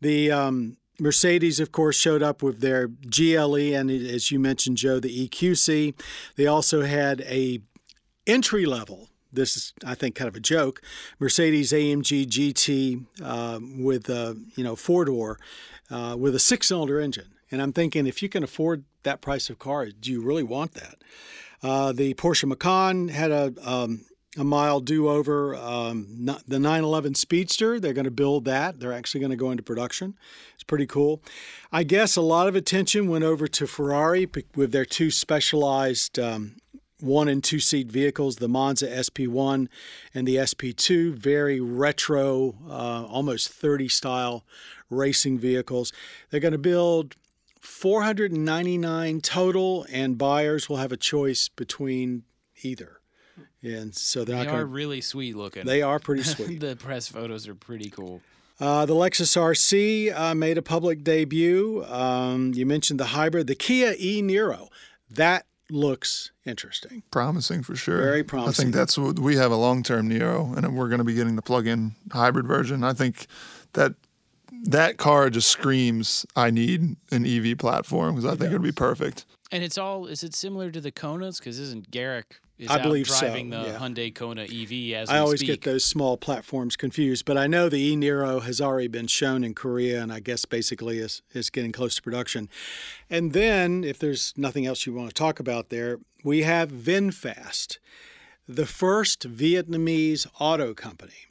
The, 0.00 0.32
um, 0.32 0.76
Mercedes, 1.02 1.58
of 1.58 1.72
course, 1.72 1.96
showed 1.96 2.22
up 2.22 2.42
with 2.42 2.60
their 2.60 2.86
GLE 2.86 3.74
and, 3.74 3.90
as 3.90 4.30
you 4.30 4.38
mentioned, 4.38 4.76
Joe, 4.76 5.00
the 5.00 5.28
EQC. 5.28 5.94
They 6.36 6.46
also 6.46 6.82
had 6.82 7.22
a 7.22 7.60
entry 8.24 8.64
level. 8.64 9.08
This 9.32 9.56
is, 9.56 9.72
I 9.84 9.96
think, 9.96 10.14
kind 10.14 10.28
of 10.28 10.36
a 10.36 10.40
joke. 10.40 10.80
Mercedes 11.18 11.72
AMG 11.72 12.26
GT 12.26 13.06
uh, 13.20 13.58
with 13.82 14.08
a 14.08 14.36
you 14.54 14.62
know 14.62 14.76
four 14.76 15.04
door 15.06 15.38
uh, 15.90 16.14
with 16.16 16.36
a 16.36 16.38
six 16.38 16.68
cylinder 16.68 17.00
engine. 17.00 17.34
And 17.50 17.60
I'm 17.60 17.72
thinking, 17.72 18.06
if 18.06 18.22
you 18.22 18.28
can 18.28 18.44
afford 18.44 18.84
that 19.02 19.20
price 19.20 19.50
of 19.50 19.58
car, 19.58 19.86
do 19.86 20.12
you 20.12 20.22
really 20.22 20.44
want 20.44 20.74
that? 20.74 21.02
Uh, 21.62 21.92
the 21.92 22.14
Porsche 22.14 22.44
Macan 22.44 23.08
had 23.08 23.30
a 23.30 23.52
um, 23.64 24.04
a 24.38 24.44
mile 24.44 24.80
do-over. 24.80 25.54
Um, 25.54 26.26
the 26.46 26.58
911 26.58 27.14
Speedster, 27.14 27.78
they're 27.78 27.92
going 27.92 28.06
to 28.06 28.10
build 28.10 28.44
that. 28.46 28.80
They're 28.80 28.92
actually 28.92 29.20
going 29.20 29.30
to 29.30 29.36
go 29.36 29.50
into 29.50 29.62
production. 29.62 30.14
It's 30.54 30.64
pretty 30.64 30.86
cool. 30.86 31.22
I 31.70 31.82
guess 31.82 32.16
a 32.16 32.22
lot 32.22 32.48
of 32.48 32.56
attention 32.56 33.08
went 33.08 33.24
over 33.24 33.46
to 33.48 33.66
Ferrari 33.66 34.28
with 34.54 34.72
their 34.72 34.86
two 34.86 35.10
specialized 35.10 36.18
um, 36.18 36.56
one 37.02 37.28
and 37.28 37.42
two 37.42 37.60
seat 37.60 37.90
vehicles, 37.90 38.36
the 38.36 38.48
Monza 38.48 38.88
SP1 38.88 39.68
and 40.14 40.26
the 40.26 40.36
SP2, 40.36 41.12
very 41.12 41.60
retro, 41.60 42.54
uh, 42.68 43.04
almost 43.06 43.48
30 43.50 43.88
style 43.88 44.44
racing 44.88 45.38
vehicles. 45.38 45.92
They're 46.30 46.40
going 46.40 46.52
to 46.52 46.58
build 46.58 47.16
499 47.60 49.20
total, 49.20 49.86
and 49.92 50.16
buyers 50.16 50.68
will 50.68 50.76
have 50.76 50.92
a 50.92 50.96
choice 50.96 51.48
between 51.48 52.24
either. 52.62 53.01
And 53.62 53.94
so 53.94 54.24
they're 54.24 54.36
they 54.36 54.44
not 54.44 54.48
are 54.48 54.58
gonna, 54.58 54.64
really 54.66 55.00
sweet 55.00 55.36
looking. 55.36 55.64
They 55.66 55.82
are 55.82 55.98
pretty 55.98 56.24
sweet. 56.24 56.60
the 56.60 56.76
press 56.76 57.08
photos 57.08 57.46
are 57.46 57.54
pretty 57.54 57.90
cool. 57.90 58.20
Uh, 58.60 58.86
the 58.86 58.94
Lexus 58.94 59.36
RC 59.36 60.14
uh, 60.14 60.34
made 60.34 60.58
a 60.58 60.62
public 60.62 61.02
debut. 61.02 61.84
Um, 61.84 62.52
you 62.54 62.66
mentioned 62.66 63.00
the 63.00 63.06
hybrid, 63.06 63.46
the 63.46 63.54
Kia 63.54 63.94
e 63.98 64.22
Niro. 64.22 64.68
That 65.10 65.46
looks 65.70 66.30
interesting. 66.44 67.02
Promising 67.10 67.62
for 67.62 67.74
sure. 67.74 67.98
Very 67.98 68.22
promising. 68.22 68.50
I 68.50 68.64
think 68.64 68.74
that's 68.74 68.98
what 68.98 69.18
we 69.18 69.36
have 69.36 69.50
a 69.50 69.56
long 69.56 69.82
term 69.82 70.08
Niro, 70.08 70.56
and 70.56 70.76
we're 70.76 70.88
going 70.88 70.98
to 70.98 71.04
be 71.04 71.14
getting 71.14 71.36
the 71.36 71.42
plug 71.42 71.66
in 71.66 71.94
hybrid 72.12 72.46
version. 72.46 72.84
I 72.84 72.92
think 72.92 73.26
that 73.72 73.94
that 74.64 74.96
car 74.96 75.30
just 75.30 75.48
screams, 75.48 76.26
I 76.36 76.50
need 76.50 76.96
an 77.10 77.26
EV 77.26 77.58
platform 77.58 78.14
because 78.14 78.24
I 78.26 78.34
it 78.34 78.38
think 78.38 78.40
does. 78.40 78.50
it 78.50 78.52
would 78.54 78.62
be 78.62 78.72
perfect. 78.72 79.24
And 79.50 79.62
it's 79.62 79.76
all, 79.76 80.06
is 80.06 80.22
it 80.22 80.34
similar 80.34 80.70
to 80.70 80.80
the 80.80 80.92
Konas? 80.92 81.38
Because 81.38 81.58
isn't 81.58 81.90
Garrick 81.90 82.40
is 82.62 82.70
I 82.70 82.80
believe 82.80 83.06
driving 83.06 83.50
so, 83.50 83.62
the 83.62 83.68
yeah. 83.70 83.78
Hyundai 83.78 84.14
Kona 84.14 84.42
EV 84.42 85.02
as 85.02 85.10
I 85.10 85.18
always 85.18 85.40
speak. 85.40 85.48
get 85.48 85.62
those 85.62 85.84
small 85.84 86.16
platforms 86.16 86.76
confused, 86.76 87.24
but 87.24 87.36
I 87.36 87.46
know 87.46 87.68
the 87.68 87.80
e 87.80 87.96
Niro 87.96 88.40
has 88.42 88.60
already 88.60 88.88
been 88.88 89.08
shown 89.08 89.42
in 89.42 89.54
Korea, 89.54 90.00
and 90.00 90.12
I 90.12 90.20
guess 90.20 90.44
basically 90.44 90.98
is 90.98 91.22
is 91.34 91.50
getting 91.50 91.72
close 91.72 91.96
to 91.96 92.02
production. 92.02 92.48
And 93.10 93.32
then, 93.32 93.82
if 93.82 93.98
there's 93.98 94.32
nothing 94.36 94.64
else 94.64 94.86
you 94.86 94.94
want 94.94 95.08
to 95.08 95.14
talk 95.14 95.40
about 95.40 95.70
there, 95.70 95.98
we 96.22 96.42
have 96.42 96.70
VinFast, 96.70 97.78
the 98.46 98.66
first 98.66 99.28
Vietnamese 99.28 100.26
auto 100.38 100.72
company. 100.72 101.26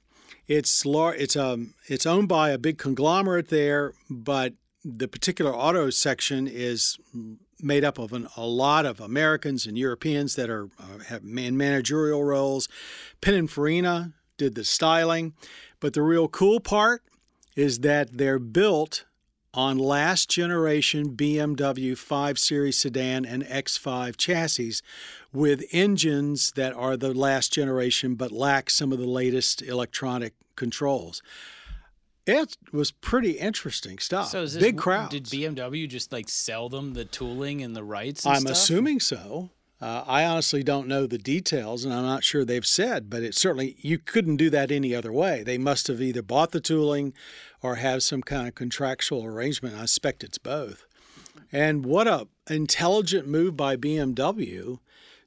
It's 0.48 0.86
lar- 0.86 1.16
it's 1.16 1.38
um 1.38 1.76
it's 1.88 2.06
owned 2.06 2.28
by 2.28 2.50
a 2.50 2.58
big 2.58 2.78
conglomerate 2.78 3.48
there, 3.48 3.94
but 4.10 4.54
the 4.84 5.08
particular 5.08 5.56
auto 5.56 5.90
section 5.90 6.48
is 6.48 6.98
made 7.64 7.84
up 7.84 7.98
of 7.98 8.14
an, 8.14 8.28
a 8.38 8.46
lot 8.46 8.86
of 8.86 9.00
Americans 9.00 9.66
and 9.66 9.78
Europeans 9.78 10.36
that 10.36 10.50
are 10.50 10.70
uh, 10.80 11.04
have 11.08 11.24
in 11.24 11.58
managerial 11.58 12.24
roles. 12.24 12.68
Pininfarina 13.22 14.14
did 14.38 14.56
the 14.56 14.64
styling, 14.64 15.34
but 15.80 15.94
the 15.94 16.02
real 16.02 16.28
cool 16.28 16.60
part 16.60 17.04
is 17.56 17.80
that 17.80 18.18
they're 18.18 18.40
built 18.40 19.06
on 19.54 19.78
last 19.78 20.30
generation 20.30 21.10
BMW 21.10 21.98
5 21.98 22.40
Series 22.40 22.78
sedan 22.78 23.26
and 23.26 23.44
X5 23.44 24.16
chassis 24.16 24.76
with 25.34 25.64
engines 25.72 26.54
that 26.54 26.74
are 26.74 26.96
the 26.96 27.14
last 27.14 27.52
generation 27.52 28.16
but 28.16 28.32
lack 28.32 28.70
some 28.70 28.94
of 28.94 29.00
the 29.00 29.06
latest 29.06 29.62
electronic 29.62 30.34
controls. 30.56 31.22
It 32.26 32.56
was 32.72 32.92
pretty 32.92 33.32
interesting 33.32 33.98
stuff. 33.98 34.30
So 34.30 34.44
is 34.44 34.54
this, 34.54 34.64
Big 34.64 34.78
crowd. 34.78 35.10
Did 35.10 35.26
BMW 35.26 35.88
just 35.88 36.12
like 36.12 36.30
sell 36.30 36.70
them 36.70 36.94
the 36.94 37.06
tooling 37.06 37.62
and 37.62 37.76
the 37.76 37.84
rights? 37.84 38.26
I'm 38.26 38.42
stuff? 38.42 38.52
assuming 38.52 39.00
so. 39.00 39.50
Uh, 39.82 40.04
I 40.06 40.26
honestly 40.26 40.62
don't 40.62 40.88
know 40.88 41.08
the 41.08 41.18
details, 41.18 41.84
and 41.84 41.92
I'm 41.92 42.06
not 42.06 42.24
sure 42.24 42.46
they've 42.46 42.66
said, 42.66 43.10
but 43.10 43.24
it 43.24 43.34
certainly 43.34 43.76
you 43.80 43.98
couldn't 43.98 44.38
do 44.38 44.52
that 44.52 44.72
any 44.72 44.94
other 44.94 45.12
way. 45.12 45.42
They 45.42 45.58
must 45.58 45.88
have 45.88 46.00
either 46.00 46.22
bought 46.22 46.52
the 46.52 46.62
tooling 46.62 47.14
or 47.64 47.76
have 47.76 48.04
some 48.04 48.22
kind 48.22 48.48
of 48.48 48.54
contractual 48.54 49.26
arrangement. 49.26 49.76
I 49.76 49.82
suspect 49.82 50.24
it's 50.24 50.38
both. 50.38 50.86
And 51.52 51.84
what 51.84 52.08
a 52.08 52.28
intelligent 52.48 53.28
move 53.28 53.58
by 53.58 53.76
BMW 53.76 54.78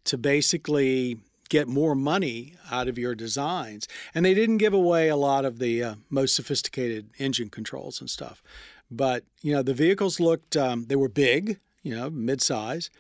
to 0.05 0.17
basically 0.17 1.19
get 1.55 1.69
more 1.69 1.95
money 1.95 2.55
out 2.71 2.89
of 2.89 2.99
your 2.99 3.15
designs. 3.15 3.87
And 4.15 4.25
they 4.25 4.35
didn't 4.35 4.59
give 4.59 4.75
away 4.75 5.09
a 5.09 5.17
lot 5.17 5.45
of 5.45 5.59
the 5.61 5.83
uh, 5.83 5.95
most 6.11 6.35
sophisticated 6.35 7.11
engine 7.19 7.49
controls 7.49 8.01
and 8.01 8.11
stuff. 8.11 8.43
But, 8.91 9.23
you 9.41 9.53
know, 9.55 9.63
the 9.63 9.73
vehicles 9.75 10.19
looked, 10.19 10.57
um, 10.57 10.87
they 10.89 10.97
were 10.97 11.09
big, 11.09 11.61
you 11.83 11.95
know, 11.97 12.11
mid-size, 12.11 12.91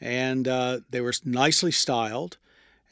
and 0.00 0.46
uh, 0.46 0.80
they 0.90 1.00
were 1.00 1.12
nicely 1.24 1.72
styled. 1.72 2.38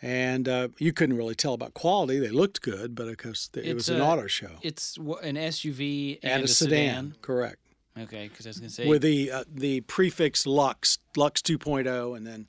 And 0.04 0.48
uh, 0.48 0.68
you 0.78 0.92
couldn't 0.92 1.16
really 1.16 1.36
tell 1.36 1.54
about 1.54 1.74
quality. 1.74 2.18
They 2.18 2.30
looked 2.30 2.60
good, 2.60 2.96
but 2.96 3.06
of 3.06 3.16
course 3.18 3.48
it 3.54 3.60
It's 3.64 3.74
was 3.74 3.88
an 3.88 4.00
a- 4.00 4.04
auto 4.04 4.26
show 4.26 4.54
It's 4.62 4.96
an 4.96 5.36
SUV 5.36 6.18
and, 6.24 6.32
and, 6.32 6.44
a, 6.44 6.48
sedan. 6.48 7.14
Correct. 7.22 7.58
Okay, 7.96 8.26
because 8.28 8.46
I 8.46 8.50
was 8.50 8.58
gonna 8.58 8.70
say 8.70 8.88
With 8.88 9.02
the 9.02 9.30
uh, 9.30 9.44
the 9.48 9.82
prefix 9.82 10.44
Lux, 10.46 10.98
Lux 11.16 11.40
2.0, 11.42 12.16
and 12.16 12.26
then 12.26 12.48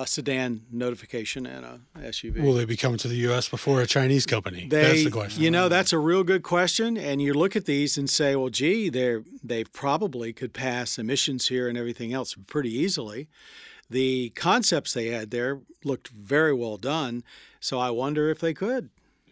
a 0.00 0.06
sedan 0.06 0.62
notification 0.70 1.46
and 1.46 1.64
a 1.64 1.80
SUV. 1.98 2.42
Will 2.42 2.54
they 2.54 2.64
be 2.64 2.76
coming 2.76 2.98
to 2.98 3.08
the 3.08 3.16
U.S. 3.16 3.48
before 3.48 3.80
a 3.80 3.86
Chinese 3.86 4.26
company? 4.26 4.66
They, 4.68 4.82
that's 4.82 5.04
the 5.04 5.10
question. 5.10 5.42
You 5.42 5.50
know, 5.50 5.68
that's 5.68 5.92
a 5.92 5.98
real 5.98 6.24
good 6.24 6.42
question. 6.42 6.96
And 6.96 7.20
you 7.20 7.34
look 7.34 7.54
at 7.56 7.66
these 7.66 7.98
and 7.98 8.08
say, 8.08 8.34
well, 8.36 8.48
gee, 8.48 8.88
they're 8.88 9.24
they 9.42 9.64
probably 9.64 10.32
could 10.32 10.52
pass 10.52 10.98
emissions 10.98 11.48
here 11.48 11.68
and 11.68 11.76
everything 11.76 12.12
else 12.12 12.34
pretty 12.46 12.72
easily. 12.72 13.28
The 13.88 14.30
concepts 14.30 14.92
they 14.92 15.08
had 15.08 15.30
there 15.30 15.60
looked 15.84 16.08
very 16.08 16.54
well 16.54 16.76
done. 16.76 17.24
So 17.58 17.78
I 17.78 17.90
wonder 17.90 18.30
if 18.30 18.38
they 18.38 18.54
could. 18.54 18.90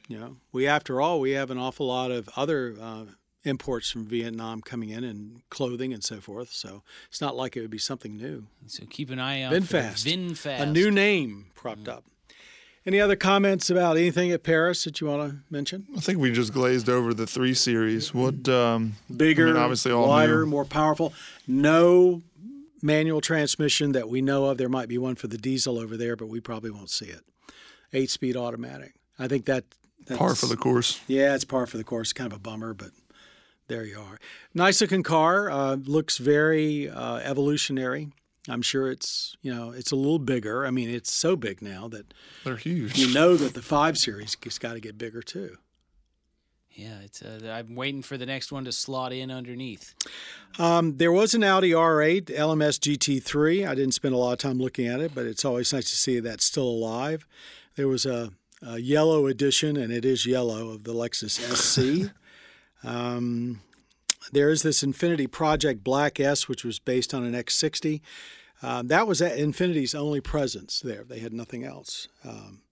You 0.09 0.19
know, 0.19 0.37
we 0.53 0.67
after 0.67 1.01
all, 1.01 1.21
we 1.21 1.33
have 1.33 1.51
an 1.51 1.59
awful 1.59 1.87
lot 1.87 2.11
of 2.11 2.29
other 2.35 2.75
uh, 2.81 3.05
imports 3.45 3.91
from 3.91 4.07
Vietnam 4.07 4.61
coming 4.61 4.91
in 4.91 5.05
and 5.05 5.43
clothing 5.49 5.93
and 5.93 6.03
so 6.03 6.21
forth. 6.21 6.53
So 6.53 6.83
it's 7.09 7.21
not 7.21 7.37
like 7.37 7.57
it 7.57 7.61
would 7.61 7.71
be 7.71 7.79
something 7.79 8.17
new. 8.17 8.47
So 8.67 8.85
keep 8.87 9.11
an 9.11 9.19
eye 9.19 9.43
out. 9.43 9.53
VinFast. 9.53 10.03
For 10.03 10.09
VinFast. 10.09 10.61
A 10.61 10.67
new 10.67 10.91
name 10.91 11.47
propped 11.55 11.85
mm. 11.85 11.93
up. 11.93 12.05
Any 12.87 13.01
other 13.01 13.17
comments 13.17 13.69
about 13.69 13.99
anything 13.99 14.31
at 14.31 14.43
Paris 14.43 14.85
that 14.85 15.01
you 15.01 15.09
want 15.09 15.31
to 15.31 15.39
mention? 15.51 15.87
I 15.95 16.01
think 16.01 16.19
we 16.19 16.33
just 16.33 16.55
glazed 16.55 16.89
over 16.89 17.13
the 17.13 17.27
three 17.27 17.53
series. 17.53 18.15
What 18.15 18.49
um, 18.49 18.95
bigger, 19.15 19.49
I 19.49 19.53
mean, 19.53 19.61
obviously 19.61 19.93
all 19.93 20.09
wider, 20.09 20.41
new. 20.41 20.47
more 20.47 20.65
powerful. 20.65 21.13
No 21.47 22.23
manual 22.81 23.21
transmission 23.21 23.93
that 23.93 24.09
we 24.09 24.23
know 24.23 24.47
of. 24.47 24.57
There 24.57 24.71
might 24.71 24.89
be 24.89 24.97
one 24.97 25.17
for 25.17 25.27
the 25.27 25.37
diesel 25.37 25.79
over 25.79 25.99
there, 25.99 26.17
but 26.17 26.29
we 26.29 26.41
probably 26.41 26.71
won't 26.71 26.89
see 26.89 27.07
it. 27.07 27.21
Eight-speed 27.93 28.37
automatic. 28.37 28.95
I 29.19 29.29
think 29.29 29.45
that 29.47 29.65
that's, 30.07 30.19
par 30.19 30.35
for 30.35 30.47
the 30.47 30.57
course. 30.57 31.01
Yeah, 31.09 31.35
it's 31.35 31.45
par 31.45 31.67
for 31.67 31.77
the 31.77 31.85
course. 31.85 32.15
Kind 32.15 32.33
of 32.33 32.39
a 32.39 32.41
bummer, 32.41 32.73
but 32.73 32.91
there 33.69 33.85
you 33.85 33.99
are. 33.99 34.19
Nice 34.55 34.81
looking 34.81 35.03
car. 35.03 35.51
Uh, 35.51 35.77
looks 35.77 36.19
very 36.19 36.89
uh, 36.91 37.17
evolutionary. 37.17 38.09
I'm 38.49 38.63
sure 38.63 38.91
it's 38.91 39.37
you 39.43 39.55
know 39.55 39.71
it's 39.71 39.93
a 39.93 39.97
little 39.97 40.19
bigger. 40.19 40.67
I 40.67 40.71
mean, 40.71 40.89
it's 40.89 41.13
so 41.13 41.37
big 41.37 41.63
now 41.63 41.87
that 41.89 42.15
they're 42.45 42.57
huge. 42.57 42.99
You 42.99 43.13
know 43.13 43.37
that 43.37 43.55
the 43.55 43.63
five 43.63 43.99
series 43.99 44.37
has 44.43 44.59
got 44.59 44.73
to 44.73 44.81
get 44.81 44.99
bigger 44.99 45.23
too. 45.23 45.59
Yeah, 46.73 47.01
it's. 47.05 47.23
Uh, 47.23 47.41
I'm 47.53 47.75
waiting 47.75 48.03
for 48.03 48.17
the 48.17 48.25
next 48.25 48.53
one 48.53 48.65
to 48.65 48.73
slot 48.73 49.13
in 49.13 49.31
underneath. 49.31 49.95
Um, 50.59 50.97
there 50.97 51.13
was 51.13 51.35
an 51.35 51.43
Audi 51.43 51.73
R8 51.73 52.27
LMS 52.27 52.79
GT3. 52.79 53.69
I 53.69 53.75
didn't 53.75 53.95
spend 53.95 54.15
a 54.15 54.19
lot 54.19 54.33
of 54.33 54.39
time 54.39 54.59
looking 54.59 54.87
at 54.87 55.01
it, 55.01 55.15
but 55.15 55.27
it's 55.27 55.45
always 55.45 55.73
nice 55.73 55.91
to 55.91 55.97
see 55.97 56.21
that's 56.21 56.45
still 56.45 56.69
alive. 56.69 57.27
There 57.75 57.89
was 57.89 58.07
a, 58.07 58.31
a 58.63 58.79
yellow 58.79 59.27
edition, 59.27 59.77
and 59.77 59.93
it 59.93 60.05
is 60.05 60.25
yellow 60.25 60.71
of 60.71 60.85
the 60.85 60.95
Lexus 60.95 61.39
SC. 61.39 62.13
um, 62.85 63.61
there 64.33 64.51
is 64.51 64.63
this 64.63 64.83
Infiniti 64.83 65.31
Project 65.31 65.83
Black 65.83 66.21
S, 66.21 66.49
which 66.49 66.65
was 66.65 66.79
based 66.79 67.15
on 67.15 67.25
an 67.25 67.33
X60. 67.33 68.01
Um, 68.63 68.89
that 68.89 69.07
was 69.07 69.21
Infiniti's 69.21 69.95
only 69.95 70.21
presence 70.21 70.81
there. 70.81 71.05
They 71.05 71.21
had 71.21 71.33
nothing 71.33 71.65
else. 71.65 72.09
Um, 72.25 72.63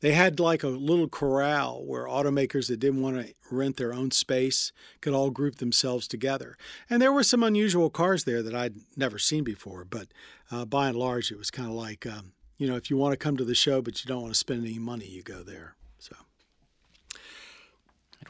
they 0.00 0.12
had 0.12 0.38
like 0.38 0.62
a 0.62 0.68
little 0.68 1.08
corral 1.08 1.84
where 1.84 2.04
automakers 2.04 2.68
that 2.68 2.78
didn't 2.78 3.02
want 3.02 3.16
to 3.16 3.34
rent 3.50 3.76
their 3.76 3.94
own 3.94 4.10
space 4.10 4.72
could 5.00 5.14
all 5.14 5.30
group 5.30 5.56
themselves 5.56 6.06
together. 6.06 6.56
And 6.90 7.00
there 7.00 7.12
were 7.12 7.22
some 7.22 7.42
unusual 7.42 7.90
cars 7.90 8.24
there 8.24 8.42
that 8.42 8.54
I'd 8.54 8.76
never 8.96 9.18
seen 9.18 9.42
before, 9.42 9.84
but 9.84 10.08
uh, 10.50 10.64
by 10.64 10.88
and 10.88 10.98
large, 10.98 11.30
it 11.30 11.38
was 11.38 11.50
kind 11.50 11.68
of 11.68 11.74
like, 11.74 12.06
um, 12.06 12.32
you 12.58 12.68
know, 12.68 12.76
if 12.76 12.90
you 12.90 12.96
want 12.96 13.12
to 13.12 13.16
come 13.16 13.36
to 13.38 13.44
the 13.44 13.54
show 13.54 13.80
but 13.80 14.04
you 14.04 14.08
don't 14.08 14.22
want 14.22 14.34
to 14.34 14.38
spend 14.38 14.64
any 14.64 14.78
money, 14.78 15.06
you 15.06 15.22
go 15.22 15.42
there. 15.42 15.76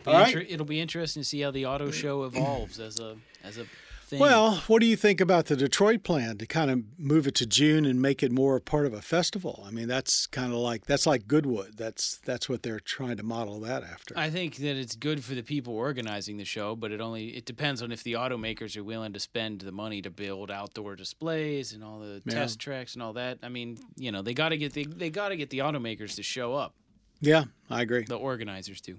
Be, 0.07 0.13
inter- 0.13 0.47
it'll 0.49 0.67
be 0.67 0.81
interesting 0.81 1.23
to 1.23 1.29
see 1.29 1.41
how 1.41 1.51
the 1.51 1.67
auto 1.67 1.91
show 1.91 2.25
evolves 2.25 2.81
as 2.81 3.01
a 3.01 3.17
as 3.45 3.59
a 3.59 3.67
thing. 4.07 4.21
Well, 4.21 4.63
what 4.69 4.81
do 4.81 4.87
you 4.87 4.97
think 4.97 5.21
about 5.21 5.47
the 5.47 5.57
Detroit 5.57 6.03
plan 6.03 6.39
to 6.39 6.47
kind 6.47 6.71
of 6.71 6.83
move 6.99 7.27
it 7.27 7.35
to 7.37 7.47
June 7.47 7.85
and 7.85 8.01
make 8.01 8.23
it 8.23 8.31
more 8.31 8.61
part 8.61 8.87
of 8.87 8.95
a 8.95 9.03
festival? 9.03 9.65
I 9.67 9.71
mean, 9.71 9.89
that's 9.89 10.27
kind 10.27 10.53
of 10.53 10.59
like 10.59 10.87
that's 10.87 11.07
like 11.07 11.27
Goodwood. 11.27 11.77
That's 11.77 12.19
that's 12.19 12.49
what 12.49 12.63
they're 12.63 12.81
trying 12.81 13.17
to 13.17 13.23
model 13.23 13.61
that 13.61 13.83
after. 13.83 14.17
I 14.17 14.31
think 14.31 14.57
that 14.57 14.77
it's 14.77 14.97
good 14.97 15.25
for 15.25 15.35
the 15.35 15.43
people 15.43 15.75
organizing 15.75 16.37
the 16.37 16.45
show, 16.45 16.77
but 16.77 16.93
it 16.93 17.01
only 17.01 17.37
it 17.37 17.45
depends 17.45 17.83
on 17.83 17.93
if 17.93 18.03
the 18.03 18.15
automakers 18.15 18.77
are 18.77 18.85
willing 18.85 19.13
to 19.13 19.21
spend 19.21 19.61
the 19.61 19.73
money 19.73 20.01
to 20.03 20.11
build 20.11 20.51
outdoor 20.51 20.97
displays 20.97 21.73
and 21.73 21.83
all 21.83 21.99
the 21.99 22.23
yeah. 22.25 22.35
test 22.35 22.59
tracks 22.59 22.95
and 22.95 23.03
all 23.03 23.13
that. 23.15 23.39
I 23.43 23.49
mean, 23.49 23.79
you 23.97 24.13
know, 24.13 24.23
they 24.23 24.35
got 24.35 24.51
to 24.51 24.57
get 24.57 24.73
the, 24.73 24.87
they 24.87 25.11
got 25.11 25.29
to 25.31 25.37
get 25.37 25.51
the 25.51 25.59
automakers 25.59 26.15
to 26.17 26.23
show 26.23 26.55
up. 26.55 26.75
Yeah, 27.21 27.45
I 27.71 27.83
agree. 27.83 28.05
The 28.05 28.17
organizers 28.17 28.81
do. 28.81 28.99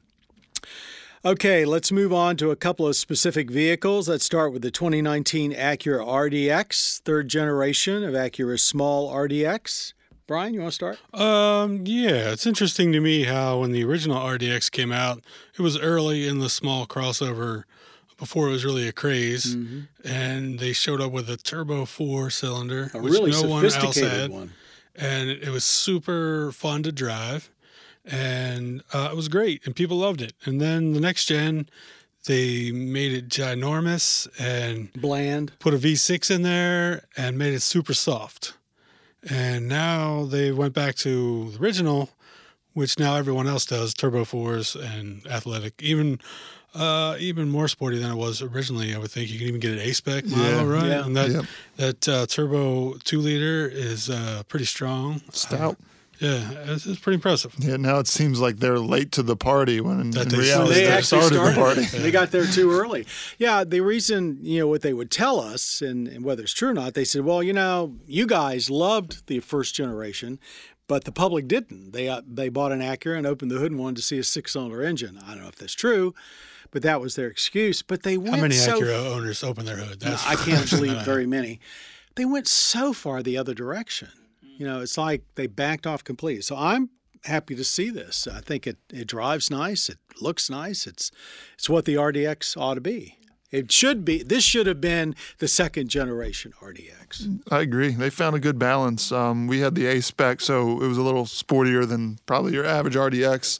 Okay, 1.25 1.65
let's 1.65 1.91
move 1.91 2.13
on 2.13 2.38
to 2.38 2.51
a 2.51 2.55
couple 2.55 2.88
of 2.88 2.95
specific 2.95 3.50
vehicles. 3.50 4.07
Let's 4.07 4.24
start 4.24 4.53
with 4.53 4.62
the 4.62 4.69
2019 4.69 5.51
Acura 5.51 6.05
RDX, 6.05 7.01
third 7.01 7.27
generation 7.27 8.03
of 8.03 8.13
Acura's 8.13 8.63
small 8.63 9.12
RDX. 9.12 9.93
Brian, 10.27 10.53
you 10.53 10.59
want 10.59 10.74
to 10.74 10.75
start? 10.75 11.00
Um, 11.19 11.81
yeah, 11.86 12.31
it's 12.31 12.45
interesting 12.45 12.91
to 12.91 13.00
me 13.00 13.24
how 13.24 13.62
when 13.62 13.71
the 13.71 13.83
original 13.83 14.17
RDX 14.17 14.69
came 14.69 14.91
out, 14.91 15.24
it 15.57 15.62
was 15.62 15.79
early 15.79 16.27
in 16.27 16.38
the 16.38 16.50
small 16.50 16.86
crossover 16.86 17.63
before 18.19 18.50
it 18.50 18.51
was 18.51 18.63
really 18.63 18.88
a 18.88 18.91
craze, 18.91 19.55
mm-hmm. 19.55 19.81
and 20.05 20.59
they 20.59 20.71
showed 20.71 21.01
up 21.01 21.12
with 21.12 21.29
a 21.29 21.38
turbo 21.38 21.86
four 21.86 22.29
cylinder, 22.29 22.91
a 22.93 23.00
which 23.00 23.13
really 23.13 23.31
no 23.31 23.43
one 23.43 23.65
else 23.65 23.97
had, 23.97 24.29
one. 24.29 24.53
and 24.95 25.29
it 25.29 25.50
was 25.50 25.63
super 25.63 26.51
fun 26.51 26.83
to 26.83 26.91
drive 26.91 27.50
and 28.09 28.81
uh, 28.93 29.09
it 29.11 29.15
was 29.15 29.27
great, 29.27 29.65
and 29.65 29.75
people 29.75 29.97
loved 29.97 30.21
it. 30.21 30.33
And 30.45 30.61
then 30.61 30.93
the 30.93 30.99
next 30.99 31.25
gen, 31.25 31.69
they 32.25 32.71
made 32.71 33.13
it 33.13 33.29
ginormous 33.29 34.27
and 34.39 34.91
bland, 34.93 35.51
put 35.59 35.73
a 35.73 35.77
V6 35.77 36.31
in 36.33 36.41
there, 36.41 37.03
and 37.15 37.37
made 37.37 37.53
it 37.53 37.61
super 37.61 37.93
soft. 37.93 38.53
And 39.29 39.67
now 39.67 40.25
they 40.25 40.51
went 40.51 40.73
back 40.73 40.95
to 40.95 41.51
the 41.51 41.59
original, 41.59 42.09
which 42.73 42.97
now 42.99 43.15
everyone 43.15 43.47
else 43.47 43.65
does 43.65 43.93
turbo 43.93 44.23
fours 44.23 44.75
and 44.75 45.25
athletic, 45.27 45.81
even 45.81 46.19
uh, 46.75 47.15
even 47.19 47.49
more 47.49 47.67
sporty 47.67 47.97
than 47.97 48.11
it 48.11 48.15
was 48.15 48.41
originally. 48.41 48.93
I 48.93 48.99
would 48.99 49.11
think 49.11 49.29
you 49.29 49.39
can 49.39 49.47
even 49.47 49.59
get 49.59 49.71
an 49.71 49.79
A 49.79 49.93
spec 49.93 50.25
model, 50.25 50.45
yeah, 50.45 50.63
right? 50.63 50.87
Yeah. 50.87 51.05
And 51.05 51.15
that 51.15 51.29
yep. 51.31 51.45
that 51.77 52.09
uh, 52.09 52.25
turbo 52.27 52.93
two 53.03 53.19
liter 53.19 53.67
is 53.67 54.09
uh, 54.09 54.43
pretty 54.47 54.65
strong, 54.65 55.21
stout. 55.31 55.77
Yeah, 56.19 56.50
it's, 56.65 56.86
it's, 56.86 57.00
pretty 57.00 57.15
impressive. 57.15 57.53
Yeah, 57.59 57.77
now 57.77 58.00
it 58.00 58.07
seems 58.07 58.39
like 58.39 58.57
they're 58.57 58.79
late 58.79 59.12
to 59.13 59.24
the 59.24 59.36
party 59.36 59.79
when 59.79 60.00
in, 60.00 60.17
in 60.17 60.29
reality 60.29 60.74
they, 60.74 60.86
they 60.86 61.01
started, 61.01 61.36
started, 61.36 61.55
the 61.55 61.59
party. 61.59 61.81
they 61.97 62.12
got 62.12 62.31
there 62.31 62.45
too 62.45 62.71
early. 62.71 63.05
Yeah, 63.38 63.63
the 63.63 63.81
reason, 63.81 64.39
you 64.41 64.59
know, 64.59 64.67
what 64.67 64.81
they 64.81 64.93
would 64.93 65.12
tell 65.12 65.39
us, 65.39 65.81
and, 65.81 66.07
and 66.07 66.24
whether 66.24 66.43
it's 66.43 66.53
true 66.53 66.69
or 66.69 66.74
not, 66.74 66.95
they 66.95 67.03
said, 67.03 67.24
well, 67.24 67.43
you 67.43 67.53
know, 67.53 67.95
you 68.07 68.25
guys 68.25 68.69
loved 68.69 69.27
the 69.27 69.41
first 69.41 69.75
generation, 69.75 70.39
but 70.88 71.03
the 71.03 71.12
public 71.12 71.47
didn't. 71.47 71.91
They 71.91 72.09
uh, 72.09 72.21
they 72.25 72.50
bought 72.50 72.71
an 72.71 72.79
Acura 72.79 73.17
and 73.17 73.27
opened 73.27 73.51
the 73.51 73.59
hood 73.59 73.71
and 73.71 73.79
wanted 73.79 73.97
to 73.97 74.01
see 74.01 74.17
a 74.17 74.24
six 74.24 74.53
cylinder 74.53 74.81
engine. 74.81 75.19
I 75.24 75.31
don't 75.31 75.43
know 75.43 75.50
if 75.50 75.57
that's 75.57 75.74
true, 75.74 76.15
but 76.71 76.81
that 76.81 77.00
was 77.01 77.15
their 77.15 77.27
excuse. 77.27 77.81
But 77.81 78.03
they 78.03 78.17
went 78.17 78.36
How 78.36 78.41
many 78.41 78.55
so 78.55 78.79
Acura 78.79 79.05
owners 79.13 79.43
open 79.43 79.65
their 79.65 79.77
hood? 79.77 80.00
That's 80.00 80.25
no, 80.25 80.31
I 80.31 80.36
can't 80.36 80.69
believe 80.69 81.01
very 81.03 81.27
many. 81.27 81.59
They 82.15 82.25
went 82.25 82.47
so 82.47 82.93
far 82.93 83.21
the 83.21 83.38
other 83.38 83.53
direction. 83.53 84.09
You 84.57 84.65
know, 84.65 84.81
it's 84.81 84.97
like 84.97 85.23
they 85.35 85.47
backed 85.47 85.85
off 85.85 86.03
completely. 86.03 86.41
So 86.41 86.55
I'm 86.55 86.89
happy 87.23 87.55
to 87.55 87.63
see 87.63 87.89
this. 87.89 88.27
I 88.27 88.41
think 88.41 88.65
it, 88.65 88.77
it 88.91 89.07
drives 89.07 89.51
nice. 89.51 89.87
It 89.87 89.99
looks 90.19 90.49
nice. 90.49 90.87
It's 90.87 91.11
it's 91.53 91.69
what 91.69 91.85
the 91.85 91.95
RDX 91.95 92.59
ought 92.59 92.75
to 92.75 92.81
be. 92.81 93.17
It 93.49 93.71
should 93.71 94.03
be. 94.03 94.23
This 94.23 94.43
should 94.43 94.67
have 94.67 94.81
been 94.81 95.15
the 95.37 95.47
second 95.47 95.89
generation 95.89 96.53
RDX. 96.61 97.39
I 97.49 97.61
agree. 97.61 97.91
They 97.91 98.09
found 98.09 98.35
a 98.35 98.39
good 98.39 98.59
balance. 98.59 99.11
Um, 99.11 99.47
we 99.47 99.59
had 99.61 99.75
the 99.75 99.85
A 99.85 100.01
spec, 100.01 100.41
so 100.41 100.81
it 100.81 100.87
was 100.87 100.97
a 100.97 101.01
little 101.01 101.23
sportier 101.23 101.87
than 101.87 102.19
probably 102.25 102.53
your 102.53 102.65
average 102.65 102.95
RDX. 102.95 103.59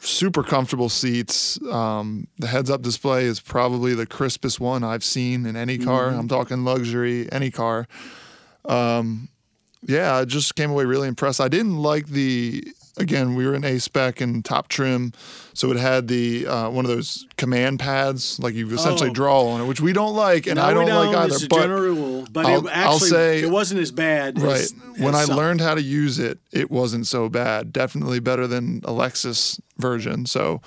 Super 0.00 0.42
comfortable 0.42 0.88
seats. 0.88 1.60
Um, 1.70 2.26
the 2.38 2.48
heads-up 2.48 2.82
display 2.82 3.24
is 3.24 3.38
probably 3.38 3.94
the 3.94 4.06
crispest 4.06 4.58
one 4.58 4.82
I've 4.82 5.04
seen 5.04 5.46
in 5.46 5.56
any 5.56 5.78
car. 5.78 6.08
Mm-hmm. 6.08 6.20
I'm 6.20 6.28
talking 6.28 6.64
luxury, 6.64 7.30
any 7.30 7.50
car. 7.52 7.86
Um, 8.64 9.28
yeah, 9.86 10.16
I 10.16 10.24
just 10.24 10.54
came 10.56 10.70
away 10.70 10.84
really 10.84 11.08
impressed. 11.08 11.40
I 11.40 11.48
didn't 11.48 11.78
like 11.78 12.08
the 12.08 12.64
again, 12.96 13.34
we 13.34 13.46
were 13.46 13.54
in 13.54 13.64
A 13.64 13.78
spec 13.78 14.20
and 14.20 14.44
top 14.44 14.68
trim, 14.68 15.12
so 15.52 15.70
it 15.70 15.76
had 15.76 16.08
the 16.08 16.46
uh, 16.46 16.70
one 16.70 16.84
of 16.84 16.90
those 16.90 17.26
command 17.36 17.78
pads, 17.78 18.38
like 18.40 18.54
you 18.54 18.68
essentially 18.72 19.10
oh. 19.10 19.14
draw 19.14 19.46
on 19.48 19.60
it, 19.60 19.64
which 19.66 19.80
we 19.80 19.92
don't 19.92 20.14
like, 20.14 20.46
and 20.46 20.56
no, 20.56 20.64
I 20.64 20.74
don't, 20.74 20.86
don't 20.86 21.06
like 21.06 21.16
either. 21.16 21.34
It's 21.34 21.46
but 21.46 21.60
general 21.60 21.80
rule, 21.82 22.26
but 22.30 22.46
I'll, 22.46 22.66
it 22.66 22.72
actually, 22.72 22.84
I'll 22.84 22.98
say 22.98 23.40
it 23.42 23.50
wasn't 23.50 23.80
as 23.80 23.92
bad. 23.92 24.40
Right 24.40 24.60
as, 24.60 24.74
when 24.98 25.14
as 25.14 25.30
I 25.30 25.34
learned 25.34 25.60
how 25.60 25.74
to 25.74 25.82
use 25.82 26.18
it, 26.18 26.38
it 26.52 26.70
wasn't 26.70 27.06
so 27.06 27.28
bad. 27.28 27.72
Definitely 27.72 28.20
better 28.20 28.46
than 28.46 28.78
a 28.78 28.90
Lexus 28.90 29.60
version. 29.78 30.26
So, 30.26 30.60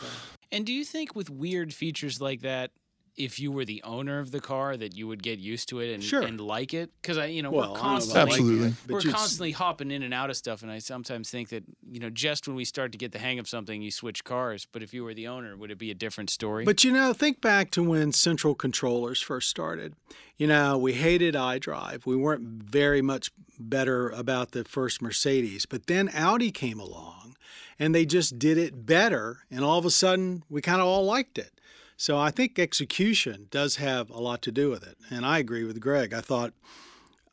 and 0.52 0.66
do 0.66 0.74
you 0.74 0.86
think 0.86 1.16
with 1.16 1.30
weird 1.30 1.74
features 1.74 2.22
like 2.22 2.42
that, 2.42 2.72
if 3.20 3.40
you 3.40 3.52
were 3.52 3.66
the 3.66 3.84
owner 3.84 4.20
of 4.20 4.32
the 4.32 4.40
car 4.40 4.76
that 4.78 4.96
you 4.96 5.06
would 5.08 5.22
get 5.22 5.38
used 5.38 5.70
to 5.70 5.80
it 5.80 5.94
and, 5.94 6.04
Sure. 6.04 6.22
and 6.24 6.40
like 6.42 6.74
it 6.74 6.90
because 7.02 7.18
I 7.18 7.26
you 7.26 7.44
know 7.44 7.52
Well, 7.52 7.70
we're 7.72 7.76
know 7.76 7.82
constantly 7.82 8.22
Absolutely. 8.32 8.60
liking 8.70 8.78
we're 8.88 9.00
you'd- 9.02 9.12
constantly 9.14 9.52
hopping 9.52 9.92
in 9.92 10.02
and 10.04 10.14
out 10.14 10.30
of 10.30 10.38
stuff 10.38 10.62
and 10.64 10.72
I 10.72 10.80
sometimes 10.80 11.30
think 11.30 11.50
that 11.50 11.64
you 11.92 12.00
know 12.00 12.10
just 12.10 12.48
when 12.48 12.56
we 12.56 12.66
start 12.66 12.92
to 12.94 12.98
get 12.98 13.12
the 13.12 13.20
hang 13.20 13.38
of 13.38 13.48
something 13.48 13.82
you 13.82 13.92
switch 13.92 14.24
cars 14.24 14.66
but 14.72 14.82
if 14.82 14.94
you 14.94 15.04
were 15.04 15.14
the 15.14 15.28
owner 15.28 15.56
would 15.58 15.70
it 15.70 15.78
be 15.78 15.92
a 15.92 15.96
different 15.96 16.30
story 16.30 16.64
But 16.66 16.84
you 16.84 16.92
know, 16.92 17.14
think 17.14 17.42
back 17.42 17.70
to 17.72 17.84
when 17.84 18.12
central 18.14 18.56
controllers 18.56 19.22
first 19.22 19.50
started. 19.50 19.94
You 20.38 20.48
know, 20.48 20.78
we 20.78 20.94
hated 20.94 21.36
iDrive. 21.36 22.06
We 22.06 22.16
weren't 22.16 22.44
very 22.64 23.02
much 23.02 23.30
better 23.60 24.10
about 24.10 24.52
the 24.52 24.64
first 24.64 25.02
Mercedes. 25.02 25.66
But 25.66 25.88
then 25.88 26.10
Audi 26.14 26.50
came 26.52 26.80
along 26.80 27.36
and 27.78 27.94
they 27.94 28.06
just 28.06 28.40
did 28.40 28.58
it 28.58 28.86
better. 28.86 29.40
And 29.52 29.66
all 29.66 29.78
of 29.78 29.86
a 29.86 29.92
sudden, 29.92 30.44
we 30.50 30.62
kind 30.62 30.80
of 30.80 30.88
all 30.88 31.04
liked 31.04 31.38
it. 31.38 31.59
So 32.00 32.18
I 32.18 32.32
think 32.32 32.58
execution 32.58 33.48
does 33.51 33.75
have 33.75 34.10
a 34.10 34.20
lot 34.20 34.41
to 34.44 34.53
do 34.53 34.70
with 34.70 34.88
it. 34.88 34.98
And 35.12 35.25
I 35.25 35.38
agree 35.38 35.65
with 35.65 35.79
Greg. 35.79 36.13
I 36.13 36.22
thought. 36.22 36.53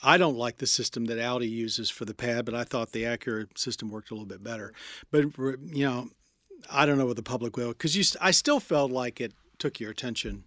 I 0.02 0.18
don't 0.18 0.37
like 0.37 0.58
the 0.58 0.66
system 0.66 1.06
that 1.06 1.18
Audi 1.18 1.49
uses 1.49 1.88
for 1.88 2.04
the 2.04 2.12
pad, 2.12 2.44
but 2.44 2.54
I 2.54 2.64
thought 2.64 2.92
the 2.92 3.04
Acura 3.04 3.46
system 3.56 3.88
worked 3.88 4.11
a 4.11 4.14
little 4.14 4.26
bit 4.26 4.44
better. 4.44 4.75
But 5.11 5.38
you 5.64 5.87
know, 5.87 6.11
I 6.70 6.85
don't 6.85 6.99
know 6.99 7.06
what 7.06 7.16
the 7.16 7.23
public 7.23 7.56
will 7.56 7.68
because 7.68 7.96
you. 7.96 8.04
I 8.20 8.30
still 8.32 8.61
felt 8.61 8.90
like 8.90 9.23
it 9.23 9.32
took 9.58 9.80
your 9.80 9.90
attention. 9.90 10.44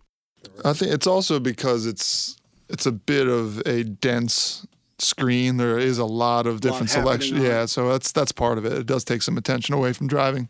I 0.64 0.74
think 0.74 0.92
it's 0.92 1.08
also 1.08 1.40
because 1.40 1.88
it's 1.88 2.38
it's 2.70 2.86
a 2.86 2.92
bit 2.92 3.28
of 3.28 3.66
a 3.66 3.84
dense 3.84 4.68
screen. 5.00 5.58
There 5.58 5.80
is 5.80 5.98
a 5.98 6.06
lot 6.06 6.46
of 6.46 6.62
different 6.62 6.92
happening 6.92 7.22
selection. 7.22 7.42
Yeah, 7.42 7.66
so 7.66 7.90
that's 7.90 8.12
that's 8.12 8.32
part 8.32 8.60
of 8.60 8.66
it. 8.66 8.74
It 8.74 8.86
does 8.86 9.04
take 9.04 9.24
some 9.24 9.38
attention 9.38 9.74
away 9.74 9.94
from 9.94 10.08
driving. 10.08 10.48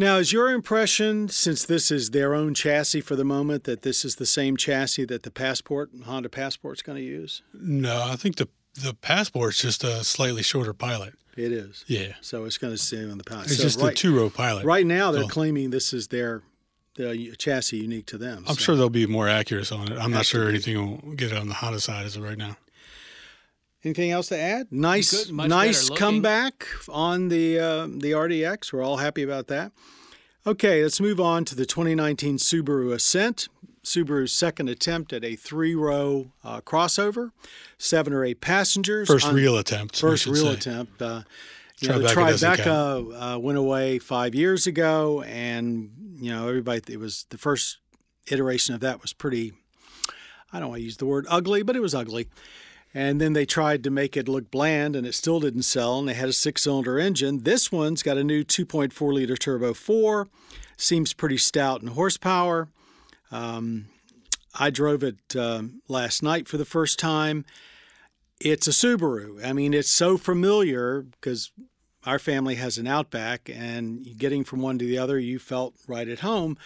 Now, 0.00 0.16
is 0.18 0.32
your 0.32 0.50
impression, 0.52 1.28
since 1.28 1.64
this 1.64 1.90
is 1.90 2.10
their 2.10 2.32
own 2.32 2.54
chassis 2.54 3.00
for 3.00 3.16
the 3.16 3.24
moment, 3.24 3.64
that 3.64 3.82
this 3.82 4.04
is 4.04 4.14
the 4.16 4.26
same 4.26 4.56
chassis 4.56 5.04
that 5.06 5.24
the 5.24 5.30
Passport 5.30 5.90
Honda 6.06 6.28
Passport's 6.28 6.82
going 6.82 6.96
to 6.98 7.04
use? 7.04 7.42
No, 7.52 8.04
I 8.04 8.14
think 8.16 8.36
the 8.36 8.48
the 8.74 8.94
passport's 8.94 9.60
just 9.60 9.82
a 9.82 10.04
slightly 10.04 10.42
shorter 10.42 10.72
pilot. 10.72 11.14
It 11.36 11.50
is. 11.50 11.84
Yeah, 11.88 12.12
So 12.20 12.44
it's 12.44 12.58
going 12.58 12.72
to 12.74 12.78
stay 12.78 13.02
on 13.10 13.18
the 13.18 13.24
power. 13.24 13.42
it's 13.42 13.56
so 13.56 13.62
just 13.64 13.80
right, 13.80 13.90
a 13.92 13.94
two 13.96 14.16
row 14.16 14.30
pilot. 14.30 14.64
right 14.64 14.86
now, 14.86 15.10
they're 15.10 15.22
So- 15.22 15.28
claiming 15.28 15.70
this 15.70 15.92
is 15.92 16.08
their 16.08 16.42
the 16.94 17.34
chassis 17.36 17.78
unique 17.78 18.06
to 18.06 18.18
them. 18.18 18.44
I'm 18.48 18.54
so. 18.54 18.60
sure 18.60 18.74
there'll 18.76 18.90
be 18.90 19.06
more 19.06 19.28
accuracy 19.28 19.74
on 19.74 19.90
it. 19.90 19.98
I'm 19.98 20.10
not 20.12 20.18
Has 20.18 20.26
sure 20.28 20.48
anything 20.48 20.76
will 21.02 21.14
get 21.14 21.32
it 21.32 21.38
on 21.38 21.48
the 21.48 21.54
Honda 21.54 21.80
side 21.80 22.06
as 22.06 22.14
of 22.16 22.22
right 22.22 22.38
now. 22.38 22.56
Anything 23.84 24.10
else 24.10 24.28
to 24.28 24.38
add? 24.38 24.66
Nice, 24.72 25.26
Good, 25.26 25.34
nice 25.34 25.88
comeback 25.90 26.66
on 26.88 27.28
the 27.28 27.58
uh, 27.60 27.86
the 27.86 28.10
RDX. 28.12 28.72
We're 28.72 28.82
all 28.82 28.96
happy 28.96 29.22
about 29.22 29.46
that. 29.48 29.72
Okay, 30.46 30.82
let's 30.82 31.00
move 31.00 31.20
on 31.20 31.44
to 31.44 31.54
the 31.54 31.66
2019 31.66 32.38
Subaru 32.38 32.92
Ascent. 32.92 33.48
Subaru's 33.84 34.32
second 34.32 34.68
attempt 34.68 35.12
at 35.12 35.24
a 35.24 35.36
three-row 35.36 36.32
uh, 36.42 36.60
crossover, 36.60 37.30
seven 37.78 38.12
or 38.12 38.24
eight 38.24 38.40
passengers. 38.40 39.06
First 39.08 39.26
on- 39.26 39.34
real 39.34 39.56
attempt. 39.56 39.98
First 39.98 40.26
real 40.26 40.46
say. 40.46 40.54
attempt. 40.54 41.00
Uh, 41.00 41.22
you 41.80 41.88
know, 41.88 42.00
the 42.00 42.08
Tribeca 42.08 42.56
Tribeca 42.56 43.34
uh, 43.36 43.38
went 43.38 43.56
away 43.56 44.00
five 44.00 44.34
years 44.34 44.66
ago, 44.66 45.22
and 45.22 46.16
you 46.18 46.30
know 46.30 46.48
everybody. 46.48 46.82
It 46.92 46.98
was 46.98 47.26
the 47.30 47.38
first 47.38 47.78
iteration 48.26 48.74
of 48.74 48.80
that 48.80 49.00
was 49.00 49.12
pretty. 49.12 49.52
I 50.52 50.58
don't 50.58 50.70
want 50.70 50.80
to 50.80 50.84
use 50.84 50.96
the 50.96 51.06
word 51.06 51.26
ugly, 51.28 51.62
but 51.62 51.76
it 51.76 51.80
was 51.80 51.94
ugly. 51.94 52.26
And 52.98 53.20
then 53.20 53.32
they 53.32 53.46
tried 53.46 53.84
to 53.84 53.90
make 53.90 54.16
it 54.16 54.28
look 54.28 54.50
bland, 54.50 54.96
and 54.96 55.06
it 55.06 55.14
still 55.14 55.38
didn't 55.38 55.62
sell. 55.62 56.00
And 56.00 56.08
they 56.08 56.14
had 56.14 56.28
a 56.28 56.32
six-cylinder 56.32 56.98
engine. 56.98 57.44
This 57.44 57.70
one's 57.70 58.02
got 58.02 58.18
a 58.18 58.24
new 58.24 58.42
2.4 58.42 59.12
liter 59.12 59.36
turbo 59.36 59.72
four. 59.72 60.26
Seems 60.76 61.12
pretty 61.12 61.36
stout 61.36 61.80
in 61.80 61.88
horsepower. 61.88 62.68
Um, 63.30 63.86
I 64.58 64.70
drove 64.70 65.04
it 65.04 65.36
um, 65.36 65.80
last 65.86 66.24
night 66.24 66.48
for 66.48 66.56
the 66.56 66.64
first 66.64 66.98
time 66.98 67.44
it's 68.40 68.66
a 68.66 68.70
Subaru. 68.70 69.44
I 69.44 69.52
mean, 69.52 69.74
it's 69.74 69.90
so 69.90 70.16
familiar 70.16 71.02
because 71.02 71.50
our 72.04 72.18
family 72.18 72.54
has 72.56 72.78
an 72.78 72.86
Outback, 72.86 73.50
and 73.52 74.16
getting 74.16 74.44
from 74.44 74.60
one 74.60 74.78
to 74.78 74.84
the 74.84 74.98
other, 74.98 75.18
you 75.18 75.38
felt 75.38 75.74
right 75.86 76.08
at 76.08 76.20
home. 76.20 76.56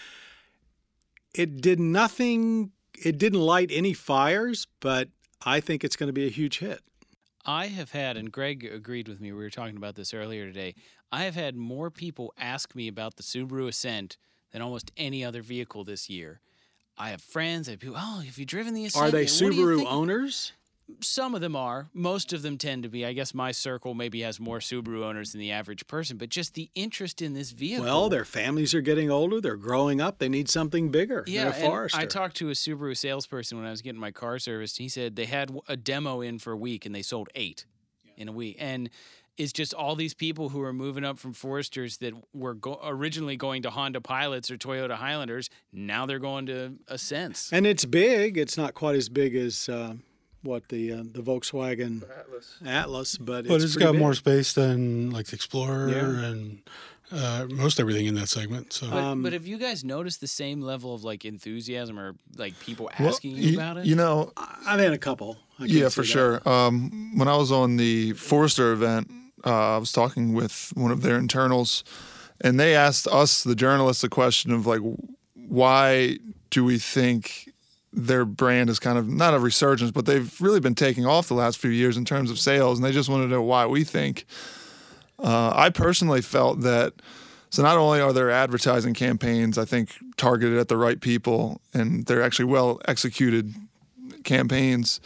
It 1.35 1.61
did 1.61 1.81
nothing. 1.81 2.73
It 3.03 3.19
didn't 3.19 3.41
light 3.41 3.71
any 3.73 3.93
fires, 3.95 4.67
but 4.81 5.09
I 5.45 5.61
think 5.61 5.85
it's 5.85 5.97
going 5.97 6.09
to 6.09 6.13
be 6.13 6.27
a 6.27 6.31
huge 6.31 6.59
hit. 6.59 6.81
I 7.45 7.67
have 7.67 7.91
had, 7.91 8.17
and 8.17 8.31
Greg 8.31 8.65
agreed 8.65 9.09
with 9.09 9.21
me. 9.21 9.33
We 9.33 9.39
were 9.39 9.51
talking 9.51 9.77
about 9.77 9.97
this 9.97 10.15
earlier 10.15 10.47
today. 10.47 10.75
I 11.11 11.25
have 11.25 11.35
had 11.35 11.57
more 11.57 11.91
people 11.91 12.33
ask 12.39 12.75
me 12.75 12.87
about 12.87 13.17
the 13.17 13.23
Subaru 13.23 13.69
Ascent 13.69 14.17
than 14.53 14.63
almost 14.63 14.93
any 14.97 15.25
other 15.25 15.43
vehicle 15.43 15.85
this 15.85 16.09
year. 16.09 16.41
I 16.97 17.11
have 17.11 17.21
friends. 17.21 17.69
I 17.69 17.73
have 17.73 17.81
people. 17.81 17.97
Oh, 17.99 18.21
have 18.21 18.39
you 18.39 18.47
driven 18.47 18.75
the 18.75 18.85
Ascent? 18.85 19.05
Are 19.05 19.11
they 19.11 19.23
yet? 19.23 19.41
What 19.43 19.53
do 19.53 19.57
you 19.57 19.67
Subaru 19.67 19.87
owners? 19.87 20.53
Some 21.01 21.35
of 21.35 21.41
them 21.41 21.57
are. 21.57 21.89
Most 21.95 22.33
of 22.33 22.43
them 22.43 22.59
tend 22.59 22.83
to 22.83 22.89
be. 22.89 23.05
I 23.07 23.13
guess 23.13 23.35
my 23.35 23.53
circle 23.53 23.95
maybe 23.95 24.21
has 24.23 24.39
more 24.41 24.59
Subaru 24.59 25.03
owners 25.05 25.33
than 25.33 25.41
the 25.41 25.51
average 25.51 25.87
person. 25.87 26.17
But 26.17 26.29
just 26.29 26.55
the 26.55 26.71
interest 26.75 27.23
in 27.23 27.35
this 27.35 27.51
vehicle. 27.53 27.85
Well, 27.85 28.09
their 28.09 28.25
families 28.25 28.75
are 28.75 28.81
getting 28.81 29.11
older. 29.11 29.41
They're 29.41 29.57
growing 29.57 30.01
up. 30.01 30.19
They 30.19 30.29
need 30.29 30.49
something 30.49 30.91
bigger 30.91 31.25
Yeah, 31.27 31.45
than 31.45 31.53
a 31.53 31.57
and 31.57 31.65
Forester. 31.67 32.01
I 32.01 32.07
talked 32.07 32.37
to 32.37 32.49
a 32.49 32.53
Subaru 32.53 32.97
salesperson 32.97 33.59
when 33.59 33.67
I 33.67 33.71
was 33.71 33.83
getting 33.83 34.01
my 34.01 34.11
car 34.11 34.39
serviced. 34.39 34.79
He 34.79 34.89
said 34.89 35.17
they 35.17 35.27
had 35.27 35.51
a 35.69 35.77
demo 35.77 36.21
in 36.21 36.39
for 36.39 36.53
a 36.53 36.57
week 36.57 36.87
and 36.87 36.95
they 36.95 37.03
sold 37.03 37.29
eight 37.35 37.65
in 38.17 38.29
a 38.29 38.33
week. 38.33 38.57
And 38.59 38.91
it's 39.39 39.53
just 39.53 39.73
all 39.73 39.97
these 39.97 40.13
people 40.13 40.51
who 40.51 40.61
are 40.61 40.75
moving 40.75 41.05
up 41.05 41.19
from 41.19 41.33
Foresters 41.33 41.97
that 41.99 42.13
were 42.35 42.53
go- 42.53 42.79
originally 42.85 43.37
going 43.37 43.63
to 43.63 43.71
Honda 43.71 44.01
Pilots 44.03 44.51
or 44.51 44.59
Toyota 44.59 44.95
Highlanders. 44.97 45.49
Now 45.73 46.05
they're 46.05 46.19
going 46.19 46.45
to 46.47 46.75
Ascents. 46.87 47.51
and 47.51 47.67
it's 47.67 47.87
big. 47.87 48.37
It's 48.37 48.59
not 48.59 48.75
quite 48.75 48.95
as 48.95 49.09
big 49.09 49.35
as 49.35 49.71
uh, 49.71 49.95
what 50.43 50.69
the 50.69 50.93
uh, 50.93 50.97
the 51.05 51.23
Volkswagen 51.23 52.03
Atlas. 52.19 52.57
Atlas, 52.65 53.17
but 53.19 53.47
But 53.47 53.55
it's 53.57 53.65
it's 53.65 53.75
pretty 53.75 53.85
got 53.87 53.93
big. 53.93 54.01
more 54.01 54.15
space 54.15 54.53
than 54.53 55.11
like 55.11 55.27
the 55.27 55.37
Explorer 55.37 55.89
Yeah. 55.91 56.27
and 56.27 56.59
uh, 57.13 57.47
most 57.51 57.79
everything 57.79 58.07
in 58.07 58.15
that 58.15 58.29
segment. 58.29 58.73
So 58.73 58.89
But, 58.91 58.97
Um, 59.05 59.23
but 59.23 59.33
have 59.35 59.47
you 59.47 59.59
guys 59.59 59.85
noticed 59.85 60.21
the 60.21 60.27
same 60.27 60.63
level 60.63 60.95
of 60.95 61.05
like 61.05 61.25
enthusiasm 61.25 61.99
or 61.99 62.15
like 62.37 62.59
people 62.61 62.91
Well, 62.99 63.09
asking 63.11 63.37
you 63.37 63.55
about 63.57 63.77
it? 63.79 63.85
You 63.87 63.97
know, 63.97 64.33
I've 64.67 64.81
had 64.81 64.93
a 64.95 64.99
couple. 64.99 65.37
I 65.59 65.67
yeah, 65.67 65.89
for 65.91 66.05
sure. 66.05 66.41
Um, 66.49 67.13
when 67.19 67.29
I 67.29 67.37
was 67.37 67.53
on 67.53 67.77
the 67.77 68.13
Forester 68.15 68.73
event, 68.73 69.11
uh, 69.45 69.75
I 69.75 69.79
was 69.79 69.93
talking 69.93 70.33
with 70.33 70.73
one 70.75 70.91
of 70.91 71.03
their 71.03 71.19
internals, 71.19 71.85
and 72.41 72.59
they 72.59 72.75
asked 72.75 73.07
us, 73.07 73.45
the 73.45 73.55
journalists, 73.55 74.03
a 74.03 74.09
question 74.09 74.51
of 74.53 74.67
like, 74.67 74.81
why 75.35 76.19
do 76.51 76.65
we 76.65 76.79
think 76.79 77.52
their 77.93 78.25
brand 78.25 78.71
is 78.71 78.79
kind 78.79 78.99
of 78.99 79.09
not 79.09 79.35
a 79.35 79.39
resurgence, 79.39 79.91
but 79.91 80.07
they've 80.07 80.41
really 80.41 80.61
been 80.61 80.75
taking 80.75 81.05
off 81.05 81.29
the 81.29 81.35
last 81.35 81.59
few 81.59 81.71
years 81.71 81.97
in 81.97 82.05
terms 82.05 82.31
of 82.31 82.39
sales, 82.39 82.79
and 82.79 82.85
they 82.85 82.93
just 82.93 83.09
wanted 83.09 83.25
to 83.25 83.31
know 83.31 83.43
why 83.43 83.67
we 83.67 83.85
think. 83.85 84.25
Uh, 85.19 85.53
I 85.55 85.71
personally 85.71 86.23
felt 86.23 86.61
that. 86.63 86.95
So 87.51 87.63
not 87.63 87.77
only 87.77 88.01
are 88.01 88.15
their 88.15 88.31
advertising 88.31 88.95
campaigns, 88.95 89.59
I 89.59 89.67
think, 89.67 89.91
targeted 90.17 90.59
at 90.59 90.69
the 90.69 90.77
right 90.79 90.99
people, 90.99 91.61
and 91.75 92.07
they're 92.07 92.23
actually 92.23 92.47
well 92.47 92.81
executed 92.89 93.55
campaigns. 94.25 95.01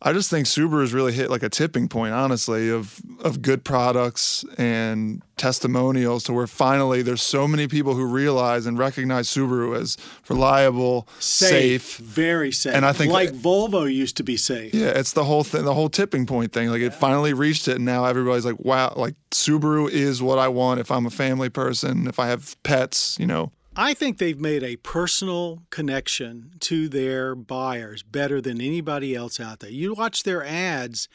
I 0.00 0.12
just 0.12 0.30
think 0.30 0.46
Subaru 0.46 0.80
has 0.82 0.94
really 0.94 1.12
hit 1.12 1.28
like 1.28 1.42
a 1.42 1.48
tipping 1.48 1.88
point, 1.88 2.14
honestly, 2.14 2.70
of 2.70 3.00
of 3.24 3.42
good 3.42 3.64
products 3.64 4.44
and 4.56 5.22
testimonials 5.36 6.22
to 6.24 6.32
where 6.32 6.46
finally 6.46 7.02
there's 7.02 7.22
so 7.22 7.48
many 7.48 7.66
people 7.66 7.94
who 7.94 8.04
realize 8.04 8.66
and 8.66 8.78
recognize 8.78 9.28
Subaru 9.28 9.76
as 9.76 9.96
reliable, 10.28 11.08
Safe, 11.18 11.82
safe. 11.82 11.96
very 11.98 12.52
safe. 12.52 12.74
And 12.74 12.84
I 12.86 12.92
think- 12.92 13.12
like 13.12 13.32
Volvo 13.32 13.92
used 13.92 14.16
to 14.18 14.22
be 14.22 14.36
safe. 14.36 14.72
Yeah, 14.74 14.88
it's 14.88 15.12
the 15.14 15.24
whole 15.24 15.42
thing, 15.44 15.64
the 15.64 15.74
whole 15.74 15.88
tipping 15.88 16.26
point 16.26 16.52
thing. 16.52 16.68
Like 16.68 16.82
it 16.82 16.94
finally 16.94 17.32
reached 17.32 17.66
it, 17.66 17.76
and 17.76 17.84
now 17.84 18.04
everybody's 18.04 18.44
like, 18.44 18.60
"Wow!" 18.60 18.92
Like 18.96 19.14
Subaru 19.32 19.90
is 19.90 20.22
what 20.22 20.38
I 20.38 20.46
want 20.48 20.78
if 20.80 20.90
I'm 20.92 21.06
a 21.06 21.10
family 21.10 21.48
person, 21.48 22.06
if 22.06 22.18
I 22.20 22.28
have 22.28 22.56
pets, 22.62 23.16
you 23.18 23.26
know. 23.26 23.50
I 23.80 23.94
think 23.94 24.18
they've 24.18 24.40
made 24.40 24.64
a 24.64 24.74
personal 24.74 25.62
connection 25.70 26.54
to 26.62 26.88
their 26.88 27.36
buyers 27.36 28.02
better 28.02 28.40
than 28.40 28.60
anybody 28.60 29.14
else 29.14 29.38
out 29.38 29.60
there. 29.60 29.70
You 29.70 29.94
watch 29.94 30.24
their 30.24 30.44
ads, 30.44 31.08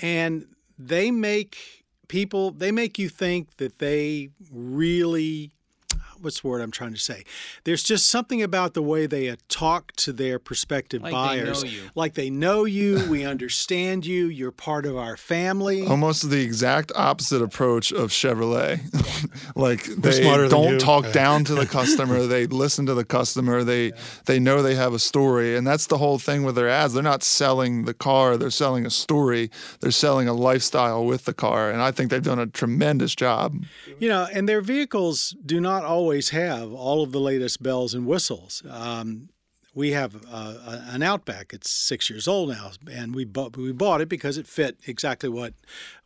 and 0.00 0.46
they 0.78 1.10
make 1.10 1.84
people, 2.08 2.52
they 2.52 2.72
make 2.72 2.98
you 2.98 3.10
think 3.10 3.58
that 3.58 3.80
they 3.80 4.30
really. 4.50 5.52
What's 6.20 6.40
the 6.40 6.48
word 6.48 6.60
I'm 6.60 6.70
trying 6.70 6.92
to 6.92 6.98
say? 7.00 7.24
There's 7.64 7.82
just 7.82 8.06
something 8.06 8.42
about 8.42 8.74
the 8.74 8.82
way 8.82 9.06
they 9.06 9.28
uh, 9.28 9.36
talk 9.48 9.92
to 9.96 10.12
their 10.12 10.38
prospective 10.38 11.02
Like 11.02 11.10
they 11.10 11.14
buyers. 11.14 11.64
know 11.64 11.70
you. 11.70 11.82
Like 11.94 12.14
they 12.14 12.30
know 12.30 12.64
you, 12.64 13.08
we 13.08 13.24
understand 13.24 14.04
you, 14.04 14.26
you're 14.26 14.50
part 14.50 14.84
of 14.86 14.96
our 14.96 15.16
family. 15.16 15.86
Almost 15.86 16.30
the 16.30 16.42
exact 16.42 16.92
opposite 16.94 17.42
approach 17.42 17.92
of 17.92 18.10
Chevrolet. 18.10 18.80
like 19.56 19.84
they 19.84 20.12
smarter 20.12 20.48
than 20.48 20.60
don't 20.60 20.80
talk 20.80 21.10
down 21.12 21.44
to 21.44 21.54
the 21.54 21.66
customer. 21.66 22.26
They 22.26 22.46
listen 22.46 22.86
to 22.86 22.94
the 22.94 23.04
customer. 23.04 23.64
They 23.64 23.92
they 24.26 24.38
know 24.38 24.62
they 24.62 24.74
have 24.74 24.92
a 24.92 24.98
story, 24.98 25.56
and 25.56 25.66
that's 25.66 25.86
the 25.86 25.98
whole 25.98 26.18
thing 26.18 26.42
with 26.42 26.54
their 26.54 26.68
ads. 26.68 26.94
They're 26.94 27.02
not 27.02 27.22
selling 27.22 27.84
the 27.84 27.94
car. 27.94 28.36
They're 28.36 28.50
selling 28.50 28.84
a 28.86 28.90
story. 28.90 29.50
They're 29.80 29.90
selling 29.90 30.28
a 30.28 30.32
lifestyle 30.34 31.04
with 31.04 31.24
the 31.24 31.34
car, 31.34 31.70
and 31.70 31.80
I 31.80 31.90
think 31.92 32.10
they've 32.10 32.22
done 32.22 32.38
a 32.38 32.46
tremendous 32.46 33.14
job. 33.14 33.64
You 33.98 34.08
know, 34.08 34.26
and 34.32 34.48
their 34.48 34.60
vehicles 34.60 35.34
do 35.44 35.60
not 35.60 35.84
always 35.84 36.09
have 36.30 36.72
all 36.72 37.02
of 37.02 37.12
the 37.12 37.20
latest 37.20 37.62
bells 37.62 37.94
and 37.94 38.06
whistles. 38.06 38.62
Um, 38.68 39.28
we 39.74 39.92
have 39.92 40.16
uh, 40.30 40.82
an 40.88 41.02
Outback. 41.02 41.52
It's 41.52 41.70
six 41.70 42.10
years 42.10 42.26
old 42.26 42.50
now, 42.50 42.72
and 42.90 43.14
we 43.14 43.24
bought 43.24 43.56
we 43.56 43.72
bought 43.72 44.00
it 44.00 44.08
because 44.08 44.36
it 44.36 44.46
fit 44.46 44.78
exactly 44.86 45.28
what 45.28 45.54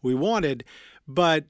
we 0.02 0.14
wanted, 0.14 0.64
but 1.08 1.44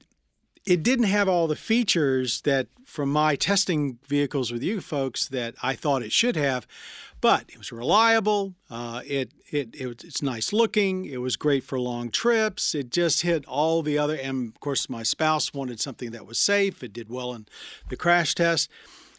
it 0.65 0.81
didn't 0.81 1.05
have 1.05 1.29
all 1.29 1.47
the 1.47 1.55
features 1.55 2.41
that 2.41 2.67
from 2.85 3.11
my 3.11 3.35
testing 3.35 3.99
vehicles 4.07 4.51
with 4.51 4.63
you 4.63 4.81
folks 4.81 5.27
that 5.27 5.55
I 5.61 5.75
thought 5.75 6.01
it 6.01 6.11
should 6.11 6.35
have. 6.35 6.65
But 7.21 7.45
it 7.49 7.57
was 7.57 7.71
reliable. 7.71 8.53
Uh, 8.69 9.01
it, 9.05 9.31
it 9.49 9.73
it 9.73 10.03
it's 10.03 10.21
nice 10.21 10.53
looking. 10.53 11.05
It 11.05 11.21
was 11.21 11.37
great 11.37 11.63
for 11.63 11.79
long 11.79 12.11
trips. 12.11 12.75
It 12.75 12.91
just 12.91 13.21
hit 13.21 13.45
all 13.45 13.81
the 13.81 13.97
other. 13.97 14.15
And 14.15 14.49
of 14.53 14.59
course, 14.59 14.89
my 14.89 15.01
spouse 15.01 15.53
wanted 15.53 15.79
something 15.79 16.11
that 16.11 16.27
was 16.27 16.37
safe. 16.37 16.83
It 16.83 16.93
did 16.93 17.09
well 17.09 17.33
in 17.33 17.47
the 17.89 17.95
crash 17.95 18.35
test. 18.35 18.69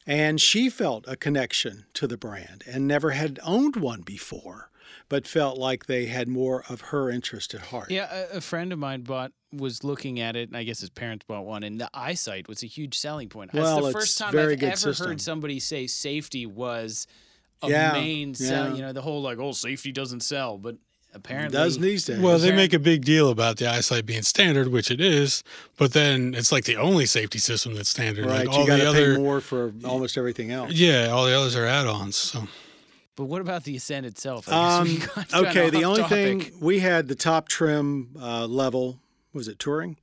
And 0.06 0.40
she 0.40 0.70
felt 0.70 1.04
a 1.08 1.16
connection 1.16 1.86
to 1.94 2.06
the 2.06 2.16
brand 2.16 2.62
and 2.64 2.86
never 2.86 3.10
had 3.10 3.40
owned 3.42 3.74
one 3.74 4.02
before, 4.02 4.70
but 5.08 5.26
felt 5.26 5.58
like 5.58 5.86
they 5.86 6.06
had 6.06 6.28
more 6.28 6.64
of 6.68 6.80
her 6.80 7.10
interest 7.10 7.54
at 7.54 7.60
heart. 7.60 7.90
Yeah, 7.90 8.08
a, 8.32 8.38
a 8.38 8.40
friend 8.40 8.72
of 8.72 8.78
mine 8.78 9.02
bought 9.02 9.32
was 9.52 9.84
looking 9.84 10.20
at 10.20 10.36
it, 10.36 10.48
and 10.48 10.56
I 10.56 10.64
guess 10.64 10.80
his 10.80 10.90
parents 10.90 11.24
bought 11.26 11.44
one, 11.46 11.62
and 11.62 11.80
the 11.80 11.88
eyesight 11.94 12.48
was 12.48 12.62
a 12.62 12.66
huge 12.66 12.98
selling 12.98 13.28
point. 13.28 13.52
Well, 13.54 13.62
That's 13.64 13.80
the 13.82 13.86
it's 13.88 13.98
first 13.98 14.18
time 14.18 14.32
very 14.32 14.54
I've 14.54 14.60
good 14.60 14.66
ever 14.68 14.76
system. 14.76 15.06
heard 15.08 15.20
somebody 15.20 15.60
say 15.60 15.86
safety 15.86 16.44
was 16.46 17.06
a 17.62 17.70
Yeah, 17.70 17.92
main 17.92 18.34
sell. 18.34 18.74
You 18.76 18.82
know, 18.82 18.92
the 18.92 19.02
whole 19.02 19.22
like, 19.22 19.38
oh, 19.38 19.52
safety 19.52 19.92
doesn't 19.92 20.20
sell, 20.20 20.58
but 20.58 20.74
It 20.74 20.80
apparently 21.14 21.56
does 21.56 21.78
these 21.78 22.04
days. 22.04 22.18
Well, 22.18 22.38
they 22.38 22.52
make 22.54 22.74
a 22.74 22.78
big 22.78 23.04
deal 23.04 23.30
about 23.30 23.56
the 23.56 23.66
eyesight 23.70 24.04
being 24.04 24.22
standard, 24.24 24.68
which 24.68 24.90
it 24.90 25.00
is, 25.00 25.42
but 25.78 25.92
then 25.94 26.34
it's 26.34 26.52
like 26.52 26.64
the 26.64 26.76
only 26.76 27.06
safety 27.06 27.38
system 27.38 27.72
that's 27.74 27.88
standard. 27.88 28.26
right, 28.26 28.46
Like 28.46 28.48
all 28.50 28.60
you 28.62 28.66
got 28.66 28.76
the 28.78 28.84
to 28.86 28.92
pay 28.92 28.98
other, 29.04 29.18
more 29.18 29.40
for 29.40 29.72
almost 29.84 30.18
everything 30.18 30.50
else. 30.50 30.72
yeah, 30.72 31.06
all 31.06 31.24
the 31.24 31.32
others 31.38 31.56
are 31.56 31.64
add-ons. 31.64 32.16
So 32.16 32.46
But 33.16 33.24
what 33.24 33.40
about 33.40 33.64
the 33.64 33.76
Ascent 33.76 34.06
itself? 34.06 34.48
I 34.48 34.84
guess 34.84 35.08
we 35.08 35.22
Um, 35.38 35.46
okay, 35.46 35.70
the 35.70 35.84
only 35.84 36.02
topic. 36.02 36.42
thing 36.42 36.52
we 36.60 36.80
had 36.80 37.08
the 37.08 37.14
top 37.14 37.48
trim 37.48 38.10
uh, 38.20 38.46
level 38.46 39.00
was 39.32 39.48
it 39.48 39.58
touring? 39.58 39.96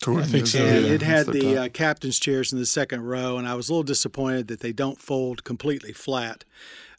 Touring 0.00 0.24
I 0.24 0.26
think 0.26 0.46
so, 0.46 0.64
and 0.64 0.86
yeah. 0.86 0.92
it 0.92 1.02
had 1.02 1.26
that's 1.26 1.38
the 1.38 1.54
top. 1.54 1.64
uh, 1.64 1.68
captain's 1.68 2.18
chairs 2.18 2.52
in 2.52 2.58
the 2.58 2.66
second 2.66 3.02
row, 3.02 3.38
and 3.38 3.48
I 3.48 3.54
was 3.54 3.68
a 3.68 3.72
little 3.72 3.82
disappointed 3.82 4.48
that 4.48 4.60
they 4.60 4.72
don't 4.72 5.00
fold 5.00 5.42
completely 5.44 5.92
flat. 5.92 6.44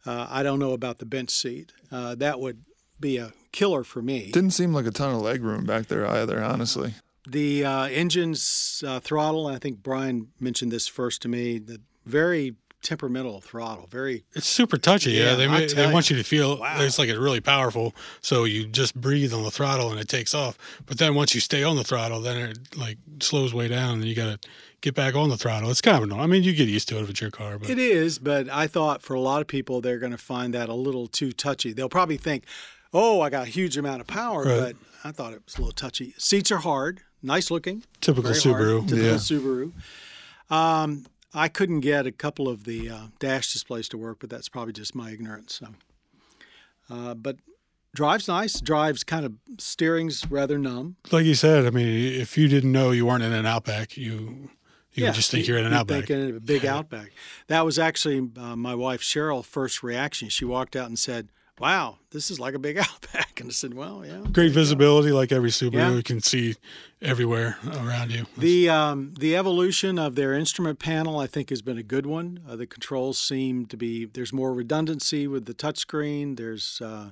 Uh, 0.05 0.27
I 0.29 0.43
don't 0.43 0.59
know 0.59 0.73
about 0.73 0.99
the 0.99 1.05
bench 1.05 1.29
seat. 1.29 1.71
Uh, 1.91 2.15
that 2.15 2.39
would 2.39 2.63
be 2.99 3.17
a 3.17 3.33
killer 3.51 3.83
for 3.83 4.01
me. 4.01 4.31
Didn't 4.31 4.51
seem 4.51 4.73
like 4.73 4.85
a 4.85 4.91
ton 4.91 5.15
of 5.15 5.21
leg 5.21 5.41
room 5.41 5.65
back 5.65 5.87
there 5.87 6.05
either, 6.05 6.43
honestly. 6.43 6.95
The 7.27 7.63
uh, 7.63 7.83
engine's 7.85 8.83
uh, 8.85 8.99
throttle, 8.99 9.47
I 9.47 9.57
think 9.57 9.83
Brian 9.83 10.29
mentioned 10.39 10.71
this 10.71 10.87
first 10.87 11.21
to 11.21 11.29
me, 11.29 11.59
the 11.59 11.79
very 12.05 12.55
temperamental 12.81 13.41
throttle, 13.41 13.87
very 13.91 14.23
it's 14.33 14.47
super 14.47 14.77
touchy. 14.77 15.11
Yeah, 15.11 15.35
Yeah, 15.37 15.47
they 15.57 15.65
they 15.67 15.91
want 15.93 16.09
you 16.09 16.17
to 16.17 16.23
feel 16.23 16.57
Wow. 16.59 16.81
it's 16.81 16.97
like 16.99 17.09
it's 17.09 17.19
really 17.19 17.41
powerful. 17.41 17.93
So 18.21 18.43
you 18.43 18.65
just 18.67 18.95
breathe 18.99 19.33
on 19.33 19.43
the 19.43 19.51
throttle 19.51 19.91
and 19.91 19.99
it 19.99 20.07
takes 20.07 20.33
off. 20.33 20.57
But 20.85 20.97
then 20.97 21.15
once 21.15 21.33
you 21.35 21.41
stay 21.41 21.63
on 21.63 21.75
the 21.75 21.83
throttle, 21.83 22.21
then 22.21 22.37
it 22.37 22.75
like 22.77 22.97
slows 23.21 23.53
way 23.53 23.67
down, 23.67 23.95
and 23.99 24.05
you 24.05 24.15
got 24.15 24.41
to 24.41 24.49
get 24.81 24.95
back 24.95 25.13
on 25.15 25.29
the 25.29 25.37
throttle. 25.37 25.69
It's 25.69 25.81
kind 25.81 25.95
of 25.97 26.03
annoying. 26.03 26.21
I 26.21 26.27
mean, 26.27 26.43
you 26.43 26.53
get 26.53 26.67
used 26.67 26.87
to 26.89 26.97
it 26.97 27.03
if 27.03 27.09
it's 27.11 27.21
your 27.21 27.29
car, 27.31 27.59
but 27.59 27.69
It 27.69 27.77
is, 27.79 28.17
but 28.17 28.49
I 28.49 28.65
thought 28.67 29.03
for 29.03 29.13
a 29.13 29.19
lot 29.21 29.41
of 29.41 29.47
people 29.47 29.79
they're 29.81 29.99
going 29.99 30.11
to 30.11 30.17
find 30.17 30.53
that 30.53 30.67
a 30.69 30.73
little 30.73 31.07
too 31.07 31.31
touchy. 31.31 31.73
They'll 31.73 31.87
probably 31.89 32.17
think, 32.17 32.45
"Oh, 32.93 33.21
I 33.21 33.29
got 33.29 33.43
a 33.43 33.49
huge 33.49 33.77
amount 33.77 34.01
of 34.01 34.07
power," 34.07 34.43
Right. 34.43 34.59
but 34.59 34.75
I 35.03 35.11
thought 35.11 35.33
it 35.33 35.41
was 35.45 35.55
a 35.55 35.59
little 35.61 35.71
touchy. 35.73 36.15
Seats 36.17 36.51
are 36.51 36.57
hard, 36.57 37.01
nice 37.21 37.51
looking, 37.51 37.83
typical 38.01 38.31
very 38.33 38.41
hard, 38.41 38.61
Subaru. 38.61 38.87
typical 38.87 39.05
Yeah. 39.05 39.13
Subaru. 39.15 39.71
Um, 40.49 41.05
I 41.33 41.47
couldn't 41.47 41.79
get 41.79 42.05
a 42.05 42.11
couple 42.11 42.49
of 42.49 42.65
the 42.65 42.89
uh, 42.89 42.99
dash 43.19 43.53
displays 43.53 43.87
to 43.89 43.97
work, 43.97 44.17
but 44.19 44.29
that's 44.29 44.49
probably 44.49 44.73
just 44.73 44.95
my 44.95 45.11
ignorance. 45.11 45.55
So, 45.55 45.67
uh, 46.89 47.13
but 47.13 47.37
drives 47.95 48.27
nice. 48.27 48.59
Drives 48.59 49.03
kind 49.03 49.25
of 49.25 49.33
steering's 49.57 50.29
rather 50.29 50.57
numb. 50.57 50.97
Like 51.11 51.25
you 51.25 51.35
said, 51.35 51.65
I 51.65 51.69
mean, 51.69 51.87
if 51.87 52.37
you 52.37 52.47
didn't 52.47 52.71
know 52.71 52.91
you 52.91 53.05
weren't 53.05 53.23
in 53.23 53.31
an 53.33 53.45
Outback, 53.45 53.95
you 53.97 54.49
you 54.93 55.05
would 55.05 55.13
just 55.13 55.31
think 55.31 55.47
you're 55.47 55.57
in 55.57 55.65
an 55.65 55.73
Outback. 55.73 56.07
think 56.07 56.09
in 56.09 56.35
a 56.35 56.39
big 56.39 56.65
Outback. 56.77 57.11
That 57.47 57.65
was 57.65 57.79
actually 57.79 58.29
uh, 58.37 58.55
my 58.55 58.75
wife 58.75 59.01
Cheryl's 59.01 59.45
first 59.45 59.83
reaction. 59.83 60.27
She 60.29 60.43
walked 60.43 60.75
out 60.75 60.87
and 60.87 60.99
said, 60.99 61.29
"Wow, 61.61 61.97
this 62.09 62.31
is 62.31 62.39
like 62.39 62.53
a 62.55 62.59
big 62.59 62.77
Outback." 62.87 63.39
And 63.39 63.49
I 63.49 63.53
said, 63.53 63.73
"Well, 63.73 64.03
yeah." 64.05 64.23
Great 64.31 64.51
visibility, 64.51 65.11
like 65.11 65.31
every 65.31 65.49
Subaru, 65.51 65.73
Yeah. 65.73 65.95
you 65.95 66.03
can 66.03 66.19
see 66.21 66.55
everywhere 67.01 67.57
around 67.65 68.11
you. 68.11 68.25
The 68.37 68.69
um, 68.69 69.13
the 69.19 69.35
evolution 69.35 69.97
of 69.99 70.15
their 70.15 70.33
instrument 70.33 70.79
panel, 70.79 71.19
I 71.19 71.27
think, 71.27 71.49
has 71.49 71.61
been 71.61 71.77
a 71.77 71.83
good 71.83 72.05
one. 72.05 72.39
Uh, 72.47 72.55
the 72.55 72.67
controls 72.67 73.17
seem 73.17 73.65
to 73.67 73.77
be 73.77 74.05
there's 74.05 74.33
more 74.33 74.53
redundancy 74.53 75.27
with 75.27 75.45
the 75.45 75.53
touchscreen. 75.53 76.37
There's 76.37 76.81
uh, 76.81 77.11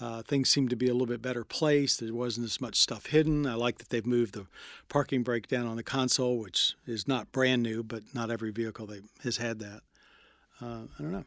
uh, 0.00 0.22
things 0.22 0.48
seem 0.50 0.68
to 0.68 0.76
be 0.76 0.88
a 0.88 0.92
little 0.92 1.06
bit 1.06 1.22
better 1.22 1.44
placed. 1.44 2.00
There 2.00 2.12
wasn't 2.14 2.46
as 2.46 2.60
much 2.60 2.76
stuff 2.76 3.06
hidden. 3.06 3.46
I 3.46 3.54
like 3.54 3.78
that 3.78 3.90
they've 3.90 4.06
moved 4.06 4.34
the 4.34 4.46
parking 4.88 5.22
brake 5.22 5.46
down 5.46 5.66
on 5.66 5.76
the 5.76 5.82
console, 5.84 6.38
which 6.38 6.74
is 6.86 7.06
not 7.06 7.30
brand 7.30 7.62
new, 7.62 7.82
but 7.84 8.02
not 8.12 8.30
every 8.30 8.50
vehicle 8.50 8.86
they, 8.86 9.02
has 9.22 9.36
had 9.36 9.58
that. 9.60 9.82
Uh, 10.60 10.86
I 10.98 11.02
don't 11.02 11.12
know. 11.12 11.24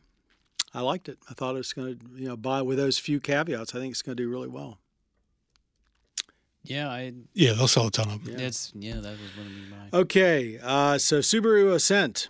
I 0.75 0.81
liked 0.81 1.07
it. 1.07 1.17
I 1.29 1.33
thought 1.33 1.55
it 1.55 1.59
was 1.59 1.71
going 1.71 1.97
to, 1.97 2.05
you 2.17 2.27
know, 2.27 2.35
by 2.35 2.61
with 2.61 2.77
those 2.77 2.99
few 2.99 3.21
caveats, 3.21 3.73
I 3.73 3.79
think 3.79 3.91
it's 3.91 4.01
going 4.01 4.17
to 4.17 4.23
do 4.23 4.29
really 4.29 4.49
well. 4.49 4.79
Yeah, 6.63 6.89
I 6.89 7.13
yeah, 7.33 7.53
they'll 7.53 7.67
sell 7.67 7.88
a 7.88 7.91
ton 7.91 8.09
of 8.09 8.25
them. 8.25 8.33
Yeah. 8.33 8.43
that's 8.43 8.73
yeah, 8.75 8.95
that 8.95 9.11
was 9.11 9.38
one 9.38 9.45
of 9.45 9.69
mine. 9.69 9.89
Okay, 9.93 10.59
uh, 10.61 10.97
so 10.97 11.19
Subaru 11.19 11.73
Ascent. 11.73 12.27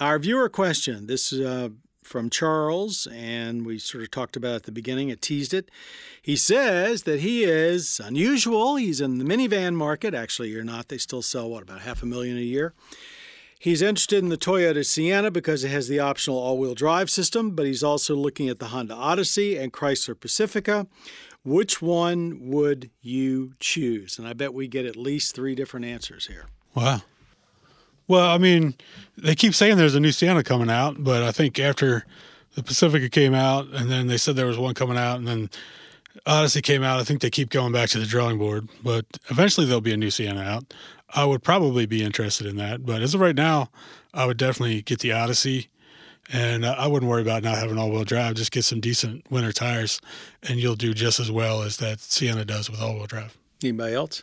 Our 0.00 0.18
viewer 0.18 0.48
question. 0.48 1.06
This 1.08 1.32
is 1.32 1.44
uh, 1.44 1.70
from 2.02 2.30
Charles, 2.30 3.06
and 3.12 3.66
we 3.66 3.78
sort 3.78 4.02
of 4.04 4.10
talked 4.10 4.36
about 4.36 4.52
it 4.52 4.56
at 4.56 4.62
the 4.62 4.72
beginning. 4.72 5.08
It 5.08 5.20
teased 5.20 5.52
it. 5.52 5.70
He 6.22 6.36
says 6.36 7.02
that 7.02 7.20
he 7.20 7.44
is 7.44 8.00
unusual. 8.02 8.76
He's 8.76 9.00
in 9.00 9.18
the 9.18 9.24
minivan 9.24 9.74
market. 9.74 10.14
Actually, 10.14 10.50
you're 10.50 10.64
not. 10.64 10.88
They 10.88 10.98
still 10.98 11.22
sell 11.22 11.50
what 11.50 11.64
about 11.64 11.80
half 11.80 12.02
a 12.02 12.06
million 12.06 12.38
a 12.38 12.40
year. 12.40 12.74
He's 13.62 13.80
interested 13.80 14.18
in 14.18 14.28
the 14.28 14.36
Toyota 14.36 14.84
Sienna 14.84 15.30
because 15.30 15.62
it 15.62 15.68
has 15.68 15.86
the 15.86 16.00
optional 16.00 16.36
all-wheel 16.36 16.74
drive 16.74 17.08
system, 17.08 17.52
but 17.52 17.64
he's 17.64 17.84
also 17.84 18.16
looking 18.16 18.48
at 18.48 18.58
the 18.58 18.66
Honda 18.66 18.94
Odyssey 18.94 19.56
and 19.56 19.72
Chrysler 19.72 20.18
Pacifica. 20.18 20.88
Which 21.44 21.80
one 21.80 22.40
would 22.50 22.90
you 23.02 23.52
choose? 23.60 24.18
And 24.18 24.26
I 24.26 24.32
bet 24.32 24.52
we 24.52 24.66
get 24.66 24.84
at 24.84 24.96
least 24.96 25.36
three 25.36 25.54
different 25.54 25.86
answers 25.86 26.26
here. 26.26 26.46
Wow. 26.74 27.02
Well, 28.08 28.28
I 28.28 28.36
mean, 28.36 28.74
they 29.16 29.36
keep 29.36 29.54
saying 29.54 29.76
there's 29.76 29.94
a 29.94 30.00
new 30.00 30.10
Sienna 30.10 30.42
coming 30.42 30.68
out, 30.68 30.96
but 30.98 31.22
I 31.22 31.30
think 31.30 31.60
after 31.60 32.04
the 32.56 32.64
Pacifica 32.64 33.08
came 33.08 33.32
out, 33.32 33.68
and 33.68 33.88
then 33.88 34.08
they 34.08 34.16
said 34.16 34.34
there 34.34 34.46
was 34.46 34.58
one 34.58 34.74
coming 34.74 34.98
out, 34.98 35.18
and 35.18 35.28
then 35.28 35.50
Odyssey 36.26 36.62
came 36.62 36.82
out, 36.82 36.98
I 36.98 37.04
think 37.04 37.20
they 37.20 37.30
keep 37.30 37.50
going 37.50 37.70
back 37.72 37.90
to 37.90 38.00
the 38.00 38.06
drawing 38.06 38.38
board. 38.38 38.68
But 38.82 39.06
eventually 39.30 39.68
there'll 39.68 39.80
be 39.80 39.92
a 39.92 39.96
new 39.96 40.10
Sienna 40.10 40.40
out. 40.40 40.74
I 41.14 41.24
would 41.24 41.42
probably 41.42 41.86
be 41.86 42.02
interested 42.02 42.46
in 42.46 42.56
that, 42.56 42.86
but 42.86 43.02
as 43.02 43.14
of 43.14 43.20
right 43.20 43.36
now, 43.36 43.70
I 44.14 44.24
would 44.24 44.38
definitely 44.38 44.82
get 44.82 45.00
the 45.00 45.12
Odyssey, 45.12 45.68
and 46.32 46.64
uh, 46.64 46.74
I 46.78 46.86
wouldn't 46.86 47.10
worry 47.10 47.22
about 47.22 47.42
not 47.42 47.58
having 47.58 47.78
all-wheel 47.78 48.04
drive. 48.04 48.34
Just 48.34 48.50
get 48.50 48.64
some 48.64 48.80
decent 48.80 49.30
winter 49.30 49.52
tires, 49.52 50.00
and 50.42 50.58
you'll 50.58 50.74
do 50.74 50.94
just 50.94 51.20
as 51.20 51.30
well 51.30 51.62
as 51.62 51.76
that 51.78 52.00
Sienna 52.00 52.44
does 52.44 52.70
with 52.70 52.80
all-wheel 52.80 53.06
drive. 53.06 53.36
Anybody 53.62 53.94
else? 53.94 54.22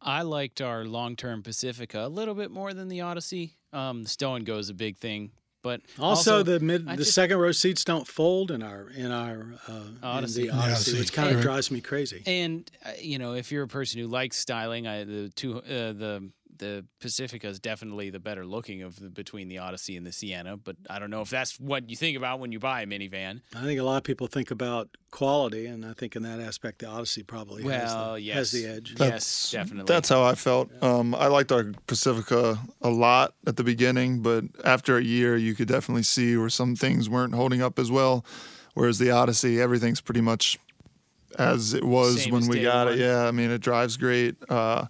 I 0.00 0.22
liked 0.22 0.60
our 0.60 0.84
long-term 0.84 1.42
Pacifica 1.42 2.06
a 2.06 2.08
little 2.08 2.34
bit 2.34 2.50
more 2.50 2.74
than 2.74 2.88
the 2.88 3.00
Odyssey. 3.00 3.56
Um, 3.72 4.02
the 4.02 4.08
stow 4.08 4.34
and 4.34 4.46
go 4.46 4.58
is 4.58 4.68
a 4.70 4.74
big 4.74 4.96
thing, 4.98 5.32
but 5.62 5.80
Also, 5.98 6.42
the 6.42 6.60
mid, 6.60 6.86
the 6.86 6.96
just- 6.98 7.14
second 7.14 7.38
row 7.38 7.52
seats 7.52 7.84
don't 7.84 8.06
fold 8.06 8.50
in 8.50 8.62
our 8.62 8.88
in 8.90 9.10
our 9.10 9.54
uh, 9.66 9.80
Odyssey. 10.02 10.42
in 10.42 10.46
the 10.48 10.52
Odyssey, 10.54 10.72
Odyssey, 10.92 10.98
which 10.98 11.12
kind 11.12 11.34
of 11.34 11.42
drives 11.42 11.70
me 11.70 11.80
crazy. 11.80 12.22
And 12.26 12.70
uh, 12.84 12.90
you 13.00 13.18
know, 13.18 13.34
if 13.34 13.50
you're 13.52 13.64
a 13.64 13.68
person 13.68 14.00
who 14.00 14.06
likes 14.06 14.36
styling, 14.36 14.86
I, 14.86 15.04
the 15.04 15.30
two 15.34 15.58
uh, 15.58 15.92
the 15.92 16.30
the 16.58 16.84
Pacifica 17.00 17.48
is 17.48 17.58
definitely 17.58 18.10
the 18.10 18.20
better 18.20 18.44
looking 18.46 18.82
of 18.82 18.98
the, 19.00 19.08
between 19.08 19.48
the 19.48 19.58
Odyssey 19.58 19.96
and 19.96 20.06
the 20.06 20.12
Sienna. 20.12 20.56
But 20.56 20.76
I 20.88 20.98
don't 20.98 21.10
know 21.10 21.20
if 21.20 21.30
that's 21.30 21.58
what 21.58 21.88
you 21.88 21.96
think 21.96 22.16
about 22.16 22.40
when 22.40 22.52
you 22.52 22.58
buy 22.58 22.82
a 22.82 22.86
minivan. 22.86 23.40
I 23.54 23.62
think 23.62 23.80
a 23.80 23.82
lot 23.82 23.96
of 23.98 24.04
people 24.04 24.26
think 24.26 24.50
about 24.50 24.88
quality, 25.10 25.66
and 25.66 25.84
I 25.84 25.92
think 25.94 26.16
in 26.16 26.22
that 26.22 26.40
aspect, 26.40 26.80
the 26.80 26.86
Odyssey 26.88 27.22
probably 27.22 27.62
has, 27.64 27.94
the, 27.94 28.16
yes, 28.20 28.34
has 28.36 28.52
the 28.52 28.66
edge. 28.66 28.94
yes, 28.98 29.50
definitely. 29.50 29.92
That's 29.92 30.08
how 30.08 30.22
I 30.22 30.34
felt. 30.34 30.70
Um, 30.82 31.14
I 31.14 31.26
liked 31.28 31.50
our 31.52 31.72
Pacifica 31.86 32.58
a 32.82 32.90
lot 32.90 33.34
at 33.46 33.56
the 33.56 33.64
beginning, 33.64 34.20
but 34.20 34.44
after 34.64 34.96
a 34.96 35.02
year, 35.02 35.36
you 35.36 35.54
could 35.54 35.68
definitely 35.68 36.02
see 36.02 36.36
where 36.36 36.48
some 36.50 36.76
things 36.76 37.08
weren't 37.08 37.34
holding 37.34 37.62
up 37.62 37.78
as 37.78 37.90
well. 37.90 38.24
Whereas 38.74 38.98
the 38.98 39.10
Odyssey, 39.10 39.60
everything's 39.60 40.00
pretty 40.00 40.20
much 40.20 40.58
as 41.38 41.74
it 41.74 41.84
was 41.84 42.22
Same 42.22 42.32
when 42.32 42.42
as 42.42 42.48
we 42.48 42.62
got 42.62 42.86
one. 42.86 42.94
it. 42.94 43.00
Yeah, 43.00 43.26
I 43.26 43.30
mean, 43.30 43.50
it 43.50 43.60
drives 43.60 43.96
great. 43.96 44.36
Uh, 44.48 44.86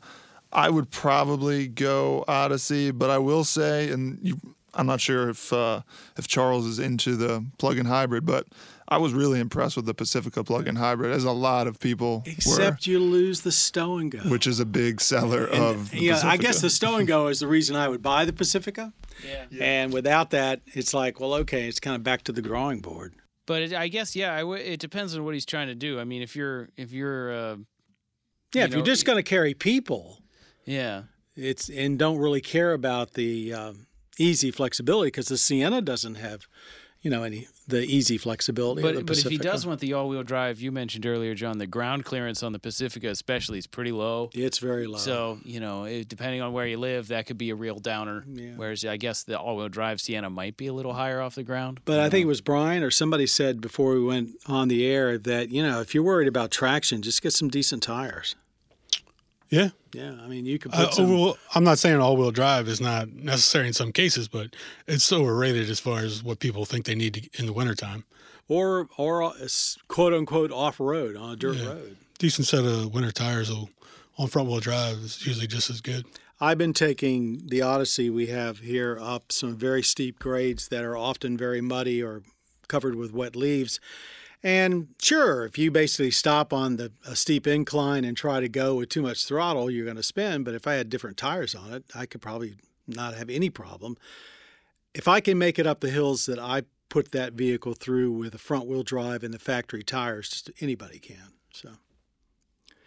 I 0.52 0.70
would 0.70 0.90
probably 0.90 1.68
go 1.68 2.24
Odyssey, 2.26 2.90
but 2.90 3.10
I 3.10 3.18
will 3.18 3.44
say, 3.44 3.90
and 3.90 4.18
you, 4.22 4.36
I'm 4.74 4.86
not 4.86 5.00
sure 5.00 5.28
if 5.30 5.52
uh, 5.52 5.82
if 6.16 6.26
Charles 6.26 6.66
is 6.66 6.78
into 6.78 7.16
the 7.16 7.44
plug-in 7.58 7.86
hybrid, 7.86 8.24
but 8.24 8.46
I 8.90 8.96
was 8.96 9.12
really 9.12 9.40
impressed 9.40 9.76
with 9.76 9.84
the 9.84 9.92
Pacifica 9.92 10.42
plug-in 10.42 10.76
hybrid, 10.76 11.12
as 11.12 11.24
a 11.24 11.32
lot 11.32 11.66
of 11.66 11.78
people 11.78 12.22
Except 12.24 12.86
were, 12.86 12.92
you 12.92 12.98
lose 12.98 13.42
the 13.42 13.52
stow 13.52 13.98
and 13.98 14.10
go. 14.10 14.20
which 14.20 14.46
is 14.46 14.60
a 14.60 14.64
big 14.64 15.02
seller 15.02 15.44
And, 15.44 15.62
of. 15.62 15.90
The 15.90 15.98
yeah, 16.00 16.20
I 16.24 16.38
guess 16.38 16.62
the 16.62 16.70
stow 16.70 16.96
and 16.96 17.06
go 17.06 17.26
is 17.26 17.40
the 17.40 17.46
reason 17.48 17.76
I 17.76 17.86
would 17.88 18.00
buy 18.00 18.24
the 18.24 18.32
Pacifica. 18.32 18.94
Yeah. 19.26 19.44
And 19.60 19.92
without 19.92 20.30
that, 20.30 20.60
it's 20.68 20.94
like, 20.94 21.20
well, 21.20 21.34
okay, 21.34 21.68
it's 21.68 21.80
kind 21.80 21.96
of 21.96 22.02
back 22.02 22.22
to 22.22 22.32
the 22.32 22.40
drawing 22.40 22.80
board. 22.80 23.12
But 23.46 23.62
it, 23.62 23.74
I 23.74 23.88
guess 23.88 24.16
yeah, 24.16 24.32
I 24.34 24.40
w- 24.40 24.62
it 24.62 24.80
depends 24.80 25.14
on 25.14 25.24
what 25.24 25.34
he's 25.34 25.44
trying 25.46 25.66
to 25.68 25.74
do. 25.74 26.00
I 26.00 26.04
mean, 26.04 26.22
if 26.22 26.34
you're 26.36 26.68
if 26.78 26.92
you're 26.92 27.32
uh, 27.32 27.56
Yeah, 28.54 28.62
You 28.62 28.68
if 28.68 28.74
you're 28.74 28.82
just 28.84 29.04
going 29.04 29.16
to 29.16 29.22
carry 29.22 29.52
people, 29.54 30.22
yeah, 30.68 31.02
it's 31.34 31.68
and 31.68 31.98
don't 31.98 32.18
really 32.18 32.40
care 32.40 32.72
about 32.72 33.14
the 33.14 33.54
um, 33.54 33.86
easy 34.18 34.50
flexibility 34.50 35.08
because 35.08 35.28
the 35.28 35.38
Sienna 35.38 35.80
doesn't 35.80 36.16
have, 36.16 36.46
you 37.00 37.10
know, 37.10 37.22
any 37.22 37.46
the 37.66 37.82
easy 37.82 38.18
flexibility. 38.18 38.82
but 38.82 39.06
but 39.06 39.18
if 39.18 39.26
he 39.26 39.38
does 39.38 39.66
want 39.66 39.80
the 39.80 39.92
all-wheel 39.92 40.22
drive, 40.22 40.60
you 40.60 40.72
mentioned 40.72 41.06
earlier, 41.06 41.34
John, 41.34 41.58
the 41.58 41.66
ground 41.66 42.04
clearance 42.04 42.42
on 42.42 42.52
the 42.52 42.58
Pacifica 42.58 43.08
especially 43.08 43.58
is 43.58 43.66
pretty 43.66 43.92
low. 43.92 44.30
it's 44.34 44.58
very 44.58 44.86
low. 44.86 44.98
So 44.98 45.38
you 45.44 45.60
know, 45.60 45.84
it, 45.84 46.08
depending 46.08 46.42
on 46.42 46.52
where 46.52 46.66
you 46.66 46.76
live, 46.76 47.08
that 47.08 47.26
could 47.26 47.38
be 47.38 47.50
a 47.50 47.54
real 47.54 47.78
downer. 47.78 48.24
Yeah. 48.26 48.52
Whereas 48.56 48.84
I 48.84 48.96
guess 48.96 49.22
the 49.22 49.38
all-wheel 49.38 49.68
drive 49.68 50.00
Sienna 50.00 50.28
might 50.28 50.56
be 50.56 50.66
a 50.66 50.72
little 50.72 50.92
higher 50.92 51.20
off 51.20 51.34
the 51.34 51.44
ground. 51.44 51.80
But 51.84 52.00
I 52.00 52.10
think 52.10 52.24
it 52.24 52.28
was 52.28 52.40
Brian 52.40 52.82
or 52.82 52.90
somebody 52.90 53.26
said 53.26 53.60
before 53.60 53.94
we 53.94 54.02
went 54.02 54.36
on 54.46 54.68
the 54.68 54.86
air 54.86 55.18
that 55.18 55.50
you 55.50 55.62
know 55.62 55.80
if 55.80 55.94
you're 55.94 56.04
worried 56.04 56.28
about 56.28 56.50
traction, 56.50 57.00
just 57.00 57.22
get 57.22 57.32
some 57.32 57.48
decent 57.48 57.82
tires. 57.82 58.34
Yeah. 59.50 59.70
Yeah, 59.94 60.12
I 60.22 60.26
mean 60.28 60.44
you 60.44 60.58
could 60.58 60.72
put 60.72 60.88
Uh, 60.88 60.90
some. 60.90 61.18
well, 61.18 61.38
I'm 61.54 61.64
not 61.64 61.78
saying 61.78 61.96
all 61.96 62.16
wheel 62.16 62.30
drive 62.30 62.68
is 62.68 62.80
not 62.80 63.10
necessary 63.10 63.66
in 63.66 63.72
some 63.72 63.92
cases, 63.92 64.28
but 64.28 64.54
it's 64.86 65.10
overrated 65.10 65.70
as 65.70 65.80
far 65.80 66.00
as 66.00 66.22
what 66.22 66.38
people 66.40 66.64
think 66.66 66.84
they 66.84 66.94
need 66.94 67.14
to, 67.14 67.40
in 67.40 67.46
the 67.46 67.52
wintertime. 67.52 68.04
or 68.50 68.88
or 68.96 69.32
quote 69.88 70.12
unquote 70.14 70.50
off 70.50 70.80
road 70.80 71.16
on 71.16 71.30
a 71.32 71.36
dirt 71.36 71.56
Yeah. 71.56 71.66
road. 71.68 71.96
Decent 72.18 72.46
set 72.46 72.64
of 72.64 72.92
winter 72.94 73.12
tires 73.12 73.48
will, 73.50 73.68
on 74.18 74.26
front 74.28 74.48
wheel 74.48 74.60
drive 74.60 74.96
is 74.98 75.24
usually 75.26 75.46
just 75.46 75.68
as 75.70 75.80
good. 75.82 76.04
I've 76.40 76.56
been 76.58 76.72
taking 76.72 77.46
the 77.48 77.60
Odyssey 77.62 78.08
we 78.10 78.26
have 78.28 78.60
here 78.60 78.96
up 79.00 79.32
some 79.32 79.56
very 79.56 79.82
steep 79.82 80.18
grades 80.18 80.68
that 80.68 80.82
are 80.84 80.96
often 80.96 81.36
very 81.36 81.60
muddy 81.60 82.02
or 82.02 82.22
covered 82.68 82.94
with 82.94 83.12
wet 83.12 83.34
leaves. 83.36 83.80
And 84.42 84.88
sure, 85.02 85.44
if 85.44 85.58
you 85.58 85.70
basically 85.70 86.12
stop 86.12 86.52
on 86.52 86.76
the 86.76 86.92
a 87.04 87.16
steep 87.16 87.46
incline 87.46 88.04
and 88.04 88.16
try 88.16 88.40
to 88.40 88.48
go 88.48 88.76
with 88.76 88.88
too 88.88 89.02
much 89.02 89.24
throttle, 89.24 89.70
you're 89.70 89.84
going 89.84 89.96
to 89.96 90.02
spin. 90.02 90.44
But 90.44 90.54
if 90.54 90.66
I 90.66 90.74
had 90.74 90.88
different 90.88 91.16
tires 91.16 91.54
on 91.54 91.72
it, 91.72 91.84
I 91.94 92.06
could 92.06 92.20
probably 92.20 92.54
not 92.86 93.14
have 93.14 93.28
any 93.28 93.50
problem. 93.50 93.96
If 94.94 95.08
I 95.08 95.20
can 95.20 95.38
make 95.38 95.58
it 95.58 95.66
up 95.66 95.80
the 95.80 95.90
hills 95.90 96.26
that 96.26 96.38
I 96.38 96.62
put 96.88 97.12
that 97.12 97.34
vehicle 97.34 97.74
through 97.74 98.12
with 98.12 98.34
a 98.34 98.38
front 98.38 98.66
wheel 98.66 98.82
drive 98.82 99.22
and 99.22 99.34
the 99.34 99.38
factory 99.38 99.82
tires, 99.82 100.28
just 100.28 100.50
anybody 100.60 100.98
can. 100.98 101.32
So. 101.52 101.70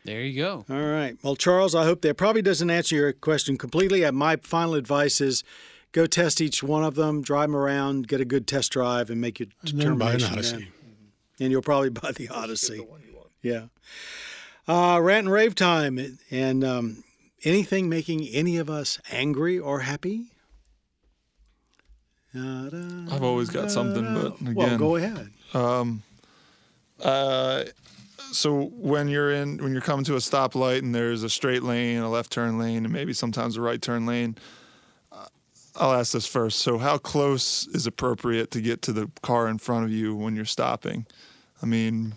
There 0.04 0.22
you 0.22 0.42
go. 0.42 0.66
All 0.70 0.82
right. 0.82 1.18
Well, 1.22 1.36
Charles, 1.36 1.76
I 1.76 1.84
hope 1.84 2.02
that 2.02 2.18
probably 2.18 2.42
doesn't 2.42 2.70
answer 2.72 2.96
your 2.96 3.14
question 3.14 3.58
completely. 3.58 4.04
Uh, 4.04 4.12
My 4.12 4.38
final 4.38 4.74
advice 4.74 5.22
is 5.22 5.44
go 5.92 6.08
test 6.08 6.42
each 6.42 6.64
one 6.64 6.84
of 6.84 6.96
them, 6.96 7.22
drive 7.22 7.50
them 7.50 7.56
around, 7.56 8.08
get 8.08 8.20
a 8.20 8.26
good 8.26 8.48
test 8.48 8.72
drive, 8.72 9.10
and 9.12 9.22
make 9.22 9.40
your 9.40 9.50
And 9.64 9.80
then 9.80 9.98
buy 9.98 10.14
an 10.14 10.20
determination. 10.20 10.68
Odyssey. 11.42 11.46
then. 11.46 11.46
And 11.46 11.52
you'll 11.52 11.62
probably 11.62 11.90
buy 12.02 12.12
the 12.12 12.30
Odyssey. 12.30 12.86
Yeah. 13.42 13.66
Uh, 14.68 15.00
rant 15.02 15.26
and 15.26 15.32
rave 15.32 15.56
time. 15.56 16.00
And 16.30 16.64
um, 16.64 17.04
anything 17.44 17.90
making 17.90 18.28
any 18.28 18.58
of 18.58 18.70
us 18.70 19.00
angry 19.12 19.60
or 19.60 19.82
happy? 19.82 20.28
I've 22.34 23.24
always 23.24 23.50
got 23.50 23.72
something, 23.72 24.14
but 24.14 24.40
again, 24.40 24.56
well, 24.56 24.78
go 24.78 24.96
ahead. 24.96 25.32
Um, 25.54 26.04
uh, 27.04 27.66
so 28.32 28.68
when 28.68 29.10
you're 29.10 29.32
in 29.32 29.58
when 29.58 29.74
you're 29.74 29.82
coming 29.82 30.06
to 30.06 30.14
a 30.14 30.20
stoplight 30.20 30.80
and 30.80 30.96
there's 30.96 31.24
a 31.24 31.30
straight 31.30 31.64
lane, 31.64 32.00
a 32.00 32.10
left 32.10 32.32
turn 32.32 32.58
lane, 32.58 32.86
and 32.86 32.94
maybe 32.94 33.12
sometimes 33.12 33.58
a 33.58 33.62
right 33.62 33.82
turn 33.82 34.06
lane. 34.06 34.38
uh, 35.12 35.26
I'll 35.76 35.92
ask 35.94 36.14
this 36.14 36.26
first. 36.26 36.60
So 36.60 36.78
how 36.78 36.98
close 36.98 37.68
is 37.68 37.86
appropriate 37.86 38.50
to 38.52 38.62
get 38.62 38.82
to 38.84 38.94
the 38.94 39.12
car 39.22 39.50
in 39.50 39.58
front 39.58 39.84
of 39.84 39.92
you 39.92 40.16
when 40.16 40.34
you're 40.36 40.46
stopping? 40.46 41.06
I 41.62 41.66
mean, 41.66 42.14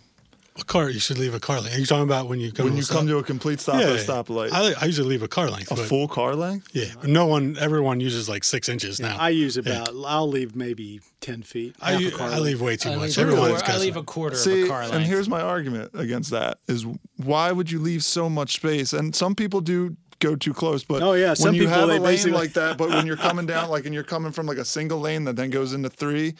A 0.59 0.65
car, 0.65 0.89
you 0.89 1.01
should 1.01 1.19
leave 1.19 1.35
a 1.35 1.41
car 1.41 1.61
length. 1.61 1.77
Are 1.77 1.81
you 1.81 1.87
talking 1.87 2.05
about 2.05 2.29
when 2.29 2.39
you 2.41 2.53
come 2.53 2.65
when 2.67 2.75
to 2.75 2.79
you 2.79 2.85
a 2.85 2.87
come 2.87 3.07
stop? 3.07 3.09
to 3.09 3.19
a 3.19 3.23
complete 3.25 3.59
stop 3.61 3.75
at 3.77 3.89
a 3.89 3.95
stoplight, 3.97 4.53
I, 4.53 4.73
I 4.81 4.85
usually 4.87 5.09
leave 5.09 5.23
a 5.25 5.29
car 5.29 5.51
length. 5.51 5.71
a 5.73 5.77
full 5.77 6.07
car 6.09 6.37
length. 6.37 6.69
yeah, 6.73 6.93
no 7.03 7.27
one, 7.27 7.57
everyone 7.59 7.99
uses 8.01 8.29
like 8.29 8.45
six 8.45 8.69
inches 8.69 9.01
now. 9.01 9.17
I 9.19 9.31
use 9.31 9.57
about, 9.57 9.91
I'll 10.07 10.29
leave 10.29 10.55
maybe 10.55 11.01
10 11.21 11.43
feet. 11.43 11.75
I, 11.83 11.93
half 11.93 12.01
a 12.01 12.05
u- 12.05 12.11
car 12.13 12.29
I 12.29 12.39
leave 12.39 12.61
way 12.61 12.77
too 12.77 12.91
I 12.91 12.97
much. 12.97 13.17
leave, 13.17 13.19
a 13.19 13.21
Everyone's 13.33 13.63
got 13.63 13.71
I 13.73 13.79
leave 13.79 13.97
a 13.97 14.03
quarter 14.05 14.37
See, 14.37 14.61
of 14.63 14.67
a 14.67 14.69
car 14.71 14.81
length. 14.83 14.95
and 14.95 15.05
here's 15.05 15.29
my 15.29 15.41
argument 15.41 15.91
against 15.95 16.31
that: 16.31 16.59
is 16.69 16.87
why 17.17 17.51
would 17.51 17.71
you 17.71 17.81
leave 17.81 18.05
so 18.05 18.31
much 18.31 18.55
space? 18.55 18.93
And 18.93 19.15
some 19.15 19.35
people 19.35 19.61
do 19.61 19.97
go 20.21 20.37
too 20.37 20.55
close, 20.55 20.85
but 20.85 21.03
Oh, 21.03 21.15
yeah, 21.15 21.35
some 21.35 21.47
when 21.49 21.55
you 21.57 21.63
people, 21.63 21.75
have 21.75 21.89
a 21.89 21.93
lane 21.95 22.03
basically- 22.03 22.33
like 22.39 22.53
that, 22.53 22.79
but 22.79 22.89
when 22.91 23.07
you're 23.07 23.17
coming 23.17 23.45
down, 23.47 23.69
like, 23.71 23.85
and 23.87 23.93
you're 23.93 24.05
coming 24.05 24.31
from 24.31 24.47
like 24.47 24.59
a 24.59 24.65
single 24.65 25.01
lane 25.01 25.25
that 25.25 25.35
then 25.35 25.51
goes 25.51 25.73
into 25.73 25.91
three. 25.91 26.35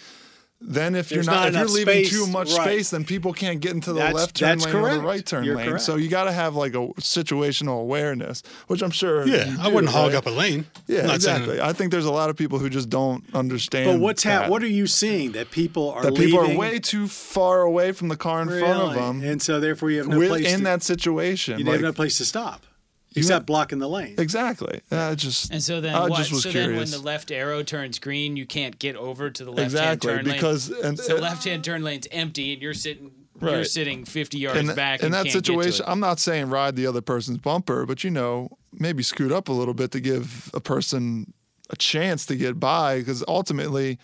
Then, 0.67 0.95
if 0.95 1.11
There's 1.11 1.27
you're 1.27 1.35
not, 1.35 1.53
not 1.53 1.63
if 1.65 1.69
you're 1.69 1.79
leaving 1.85 2.05
space, 2.07 2.11
too 2.11 2.27
much 2.27 2.51
right. 2.57 2.63
space, 2.65 2.91
then 2.91 3.05
people 3.05 3.35
can't 3.35 3.61
get 3.61 3.73
into 3.73 3.93
the 3.93 3.99
That's- 3.99 4.15
left 4.15 4.37
turn 4.37 4.49
that's 4.59 4.65
lane 4.67 4.75
or 4.77 4.95
the 4.95 5.01
right 5.01 5.25
turn 5.25 5.45
You're 5.45 5.57
lane. 5.57 5.69
correct. 5.69 5.83
So 5.85 5.97
you 5.97 6.09
got 6.09 6.25
to 6.25 6.33
have 6.33 6.57
like 6.57 6.73
a 6.75 6.89
situational 7.01 7.81
awareness, 7.83 8.43
which 8.69 8.81
I'm 8.83 8.91
sure. 8.91 9.27
Yeah, 9.27 9.51
you 9.51 9.57
I 9.61 9.69
do, 9.69 9.75
wouldn't 9.75 9.93
hog 9.93 10.15
up 10.15 10.27
a 10.27 10.31
lane. 10.31 10.65
Yeah, 10.87 11.03
not 11.07 11.17
exactly. 11.17 11.61
I 11.61 11.73
think 11.75 11.91
there's 11.93 12.07
a 12.07 12.13
lot 12.13 12.31
of 12.31 12.37
people 12.37 12.59
who 12.59 12.71
just 12.71 12.89
don't 12.89 13.23
understand. 13.35 13.91
But 13.91 14.01
what's 14.01 14.23
that. 14.23 14.43
hap- 14.45 14.51
What 14.51 14.63
are 14.63 14.67
you 14.67 14.87
seeing 14.87 15.33
that 15.33 15.51
people 15.51 15.91
are 15.91 16.03
leaving? 16.05 16.15
that 16.15 16.21
people 16.25 16.41
leaving? 16.41 16.57
are 16.57 16.59
way 16.59 16.79
too 16.79 17.09
far 17.09 17.61
away 17.63 17.93
from 17.93 18.09
the 18.09 18.17
car 18.17 18.41
in 18.43 18.49
front 18.49 18.65
of 18.83 18.95
them 18.95 19.23
and 19.23 19.43
so 19.43 19.61
therefore 19.61 19.91
you 19.91 19.99
have 19.99 20.09
no 20.09 20.19
with, 20.19 20.29
place. 20.29 20.51
in 20.53 20.59
to, 20.61 20.65
that 20.65 20.83
situation. 20.83 21.59
you 21.59 21.65
like- 21.65 21.75
have 21.75 21.83
no 21.83 21.93
place 21.93 22.17
to 22.19 22.25
stop, 22.25 22.63
You 22.63 22.69
except 23.15 23.33
have- 23.33 23.47
blocking 23.47 23.79
the 23.79 23.89
lane. 23.89 24.15
exactly. 24.19 24.81
I 24.91 25.15
just 25.15 25.51
And 25.53 25.63
so 25.63 25.81
then 25.81 25.95
I 25.95 26.09
what? 26.09 26.19
just 26.19 26.33
was 26.33 26.43
so 26.43 26.51
curious. 26.51 26.69
then 26.69 26.79
when 26.79 26.91
the 26.91 26.99
left 26.99 27.31
arrow 27.31 27.63
turns 27.63 27.99
green, 27.99 28.37
you 28.37 28.47
can't 28.47 28.79
get 28.79 28.97
over 28.97 29.31
to 29.31 29.45
the 29.45 29.51
left 29.51 29.73
hand 29.73 29.73
exactly 29.73 30.13
turn 30.15 30.25
lane. 30.25 30.35
because 30.35 30.71
and, 30.71 30.99
so 30.99 31.17
left 31.17 31.45
hand 31.45 31.65
turn 31.65 31.83
lane's 31.83 32.09
empty 32.11 32.53
and 32.53 32.63
you're 32.63 32.75
sitting 32.75 33.11
you're 33.43 33.65
sitting 33.65 34.05
50 34.05 34.39
yards 34.39 34.59
in, 34.61 34.75
back 34.75 35.01
in 35.01 35.07
and 35.07 35.15
that 35.15 35.25
can't 35.25 35.35
get 35.35 35.45
to 35.45 35.63
situation. 35.63 35.85
I'm 35.89 36.01
not 36.01 36.19
saying 36.21 36.49
ride 36.51 36.77
the 36.77 36.87
other 36.87 37.03
person's 37.03 37.39
bumper, 37.39 37.85
but 37.85 38.03
you 38.05 38.11
know, 38.11 38.57
maybe 38.73 39.03
scoot 39.03 39.33
up 39.33 39.49
a 39.49 39.53
little 39.53 39.75
bit 39.75 39.91
to 39.91 40.01
give 40.01 40.51
a 40.55 40.61
person 40.61 41.33
a 41.71 41.77
chance 41.77 42.25
to 42.27 42.37
get 42.37 42.59
by 42.61 42.99
because 43.01 43.25
ultimately 43.29 43.99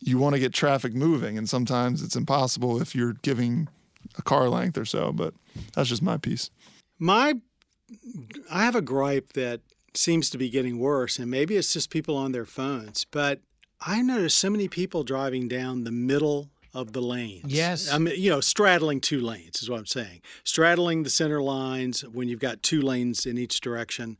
you 0.00 0.18
want 0.18 0.34
to 0.34 0.40
get 0.40 0.52
traffic 0.52 0.94
moving 0.94 1.36
and 1.36 1.48
sometimes 1.48 2.02
it's 2.02 2.14
impossible 2.16 2.80
if 2.80 2.94
you're 2.94 3.14
giving 3.22 3.68
a 4.18 4.22
car 4.22 4.48
length 4.48 4.78
or 4.78 4.84
so, 4.84 5.12
but 5.12 5.34
that's 5.74 5.88
just 5.88 6.02
my 6.02 6.16
piece. 6.16 6.50
My, 6.98 7.34
I 8.50 8.64
have 8.64 8.74
a 8.74 8.82
gripe 8.82 9.32
that 9.34 9.60
seems 9.94 10.30
to 10.30 10.38
be 10.38 10.50
getting 10.50 10.78
worse, 10.78 11.18
and 11.18 11.30
maybe 11.30 11.56
it's 11.56 11.72
just 11.72 11.90
people 11.90 12.16
on 12.16 12.32
their 12.32 12.44
phones. 12.44 13.04
But 13.04 13.40
I 13.80 14.02
notice 14.02 14.34
so 14.34 14.50
many 14.50 14.68
people 14.68 15.04
driving 15.04 15.48
down 15.48 15.84
the 15.84 15.92
middle 15.92 16.50
of 16.72 16.92
the 16.92 17.00
lanes. 17.00 17.52
Yes. 17.52 17.90
I 17.90 17.98
mean, 17.98 18.14
you 18.20 18.30
know, 18.30 18.40
straddling 18.40 19.00
two 19.00 19.20
lanes 19.20 19.62
is 19.62 19.70
what 19.70 19.78
I'm 19.78 19.86
saying. 19.86 20.22
Straddling 20.42 21.04
the 21.04 21.10
center 21.10 21.40
lines 21.40 22.02
when 22.02 22.28
you've 22.28 22.40
got 22.40 22.62
two 22.62 22.82
lanes 22.82 23.26
in 23.26 23.38
each 23.38 23.60
direction, 23.60 24.18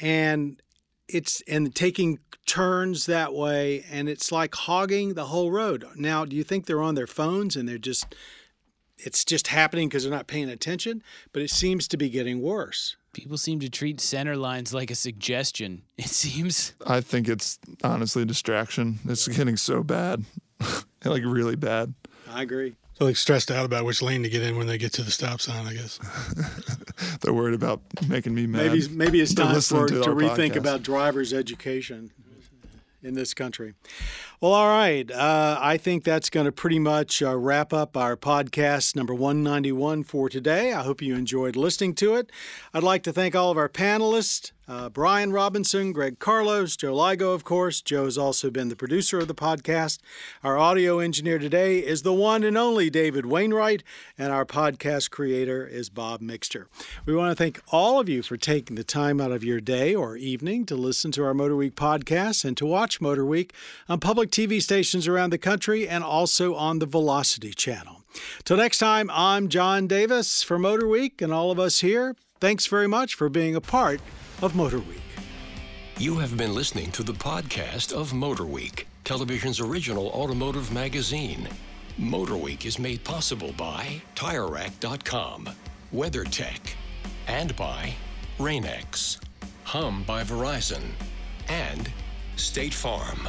and 0.00 0.60
it's 1.08 1.42
and 1.46 1.74
taking 1.74 2.18
turns 2.46 3.06
that 3.06 3.32
way, 3.32 3.84
and 3.90 4.08
it's 4.08 4.32
like 4.32 4.54
hogging 4.54 5.14
the 5.14 5.26
whole 5.26 5.50
road. 5.50 5.84
Now, 5.96 6.24
do 6.24 6.34
you 6.34 6.42
think 6.42 6.66
they're 6.66 6.82
on 6.82 6.96
their 6.96 7.06
phones 7.06 7.56
and 7.56 7.68
they're 7.68 7.78
just 7.78 8.14
it's 8.98 9.24
just 9.24 9.48
happening 9.48 9.88
because 9.88 10.04
they're 10.04 10.12
not 10.12 10.26
paying 10.26 10.48
attention, 10.48 11.02
but 11.32 11.42
it 11.42 11.50
seems 11.50 11.88
to 11.88 11.96
be 11.96 12.08
getting 12.08 12.40
worse. 12.40 12.96
People 13.14 13.38
seem 13.38 13.60
to 13.60 13.70
treat 13.70 14.00
center 14.00 14.36
lines 14.36 14.74
like 14.74 14.90
a 14.90 14.94
suggestion. 14.94 15.82
It 15.96 16.06
seems. 16.06 16.74
I 16.86 17.00
think 17.00 17.28
it's 17.28 17.58
honestly 17.82 18.22
a 18.22 18.26
distraction. 18.26 18.98
It's 19.08 19.28
getting 19.28 19.56
so 19.56 19.82
bad, 19.82 20.24
like 21.04 21.22
really 21.24 21.56
bad. 21.56 21.94
I 22.28 22.42
agree. 22.42 22.74
They're 22.98 23.08
like 23.08 23.16
stressed 23.16 23.50
out 23.50 23.64
about 23.64 23.84
which 23.84 24.02
lane 24.02 24.22
to 24.24 24.28
get 24.28 24.42
in 24.42 24.56
when 24.56 24.66
they 24.66 24.76
get 24.78 24.92
to 24.94 25.02
the 25.02 25.10
stop 25.10 25.40
sign. 25.40 25.66
I 25.66 25.74
guess. 25.74 25.98
They're 27.20 27.32
worried 27.32 27.54
about 27.54 27.80
making 28.08 28.34
me 28.34 28.46
mad. 28.46 28.72
Maybe 28.72 28.88
maybe 28.88 29.20
it's 29.20 29.34
time 29.34 29.60
for 29.60 29.86
to 29.88 30.02
to 30.02 30.10
rethink 30.10 30.52
podcast. 30.52 30.56
about 30.56 30.82
driver's 30.82 31.32
education 31.32 32.10
in 33.02 33.14
this 33.14 33.34
country. 33.34 33.74
Well, 34.44 34.52
all 34.52 34.68
right. 34.68 35.10
Uh, 35.10 35.58
I 35.58 35.78
think 35.78 36.04
that's 36.04 36.28
going 36.28 36.44
to 36.44 36.52
pretty 36.52 36.78
much 36.78 37.22
uh, 37.22 37.34
wrap 37.34 37.72
up 37.72 37.96
our 37.96 38.14
podcast 38.14 38.94
number 38.94 39.14
191 39.14 40.02
for 40.02 40.28
today. 40.28 40.74
I 40.74 40.82
hope 40.82 41.00
you 41.00 41.14
enjoyed 41.14 41.56
listening 41.56 41.94
to 41.94 42.16
it. 42.16 42.30
I'd 42.74 42.82
like 42.82 43.02
to 43.04 43.12
thank 43.14 43.34
all 43.34 43.50
of 43.50 43.56
our 43.56 43.70
panelists 43.70 44.52
uh, 44.66 44.88
Brian 44.88 45.30
Robinson, 45.30 45.92
Greg 45.92 46.18
Carlos, 46.18 46.76
Joe 46.76 46.94
Ligo, 46.94 47.34
of 47.34 47.44
course. 47.44 47.82
Joe 47.82 48.04
has 48.04 48.16
also 48.16 48.50
been 48.50 48.68
the 48.68 48.76
producer 48.76 49.18
of 49.18 49.28
the 49.28 49.34
podcast. 49.34 49.98
Our 50.42 50.56
audio 50.56 51.00
engineer 51.00 51.38
today 51.38 51.80
is 51.80 52.02
the 52.02 52.14
one 52.14 52.42
and 52.42 52.56
only 52.56 52.88
David 52.88 53.26
Wainwright, 53.26 53.82
and 54.16 54.32
our 54.32 54.46
podcast 54.46 55.10
creator 55.10 55.66
is 55.66 55.90
Bob 55.90 56.22
Mixter. 56.22 56.66
We 57.04 57.14
want 57.14 57.30
to 57.30 57.42
thank 57.42 57.60
all 57.68 58.00
of 58.00 58.08
you 58.08 58.22
for 58.22 58.36
taking 58.38 58.76
the 58.76 58.84
time 58.84 59.20
out 59.20 59.32
of 59.32 59.44
your 59.44 59.60
day 59.60 59.94
or 59.94 60.16
evening 60.16 60.64
to 60.66 60.76
listen 60.76 61.12
to 61.12 61.24
our 61.24 61.34
Motor 61.34 61.56
Week 61.56 61.74
podcast 61.74 62.44
and 62.44 62.56
to 62.56 62.64
watch 62.64 63.02
Motor 63.02 63.26
Week 63.26 63.52
on 63.86 64.00
public 64.00 64.30
TV 64.34 64.60
stations 64.60 65.06
around 65.06 65.30
the 65.30 65.38
country 65.38 65.86
and 65.88 66.02
also 66.02 66.56
on 66.56 66.80
the 66.80 66.86
Velocity 66.86 67.54
channel. 67.54 68.02
Till 68.42 68.56
next 68.56 68.78
time, 68.78 69.08
I'm 69.12 69.48
John 69.48 69.86
Davis 69.86 70.42
for 70.42 70.58
Motor 70.58 70.88
Week, 70.88 71.22
and 71.22 71.32
all 71.32 71.52
of 71.52 71.60
us 71.60 71.78
here, 71.78 72.16
thanks 72.40 72.66
very 72.66 72.88
much 72.88 73.14
for 73.14 73.28
being 73.28 73.54
a 73.54 73.60
part 73.60 74.00
of 74.42 74.56
Motor 74.56 74.80
Week. 74.80 75.00
You 75.98 76.16
have 76.16 76.36
been 76.36 76.52
listening 76.52 76.90
to 76.92 77.04
the 77.04 77.12
podcast 77.12 77.92
of 77.92 78.12
Motor 78.12 78.44
Week, 78.44 78.88
television's 79.04 79.60
original 79.60 80.08
automotive 80.08 80.72
magazine. 80.72 81.48
Motor 81.96 82.36
Week 82.36 82.66
is 82.66 82.76
made 82.76 83.04
possible 83.04 83.52
by 83.56 84.02
TireRack.com, 84.16 85.48
WeatherTech, 85.94 86.74
and 87.28 87.54
by 87.54 87.94
Rain-X, 88.40 89.20
Hum 89.62 90.02
by 90.02 90.24
Verizon, 90.24 90.82
and 91.48 91.88
State 92.34 92.74
Farm. 92.74 93.28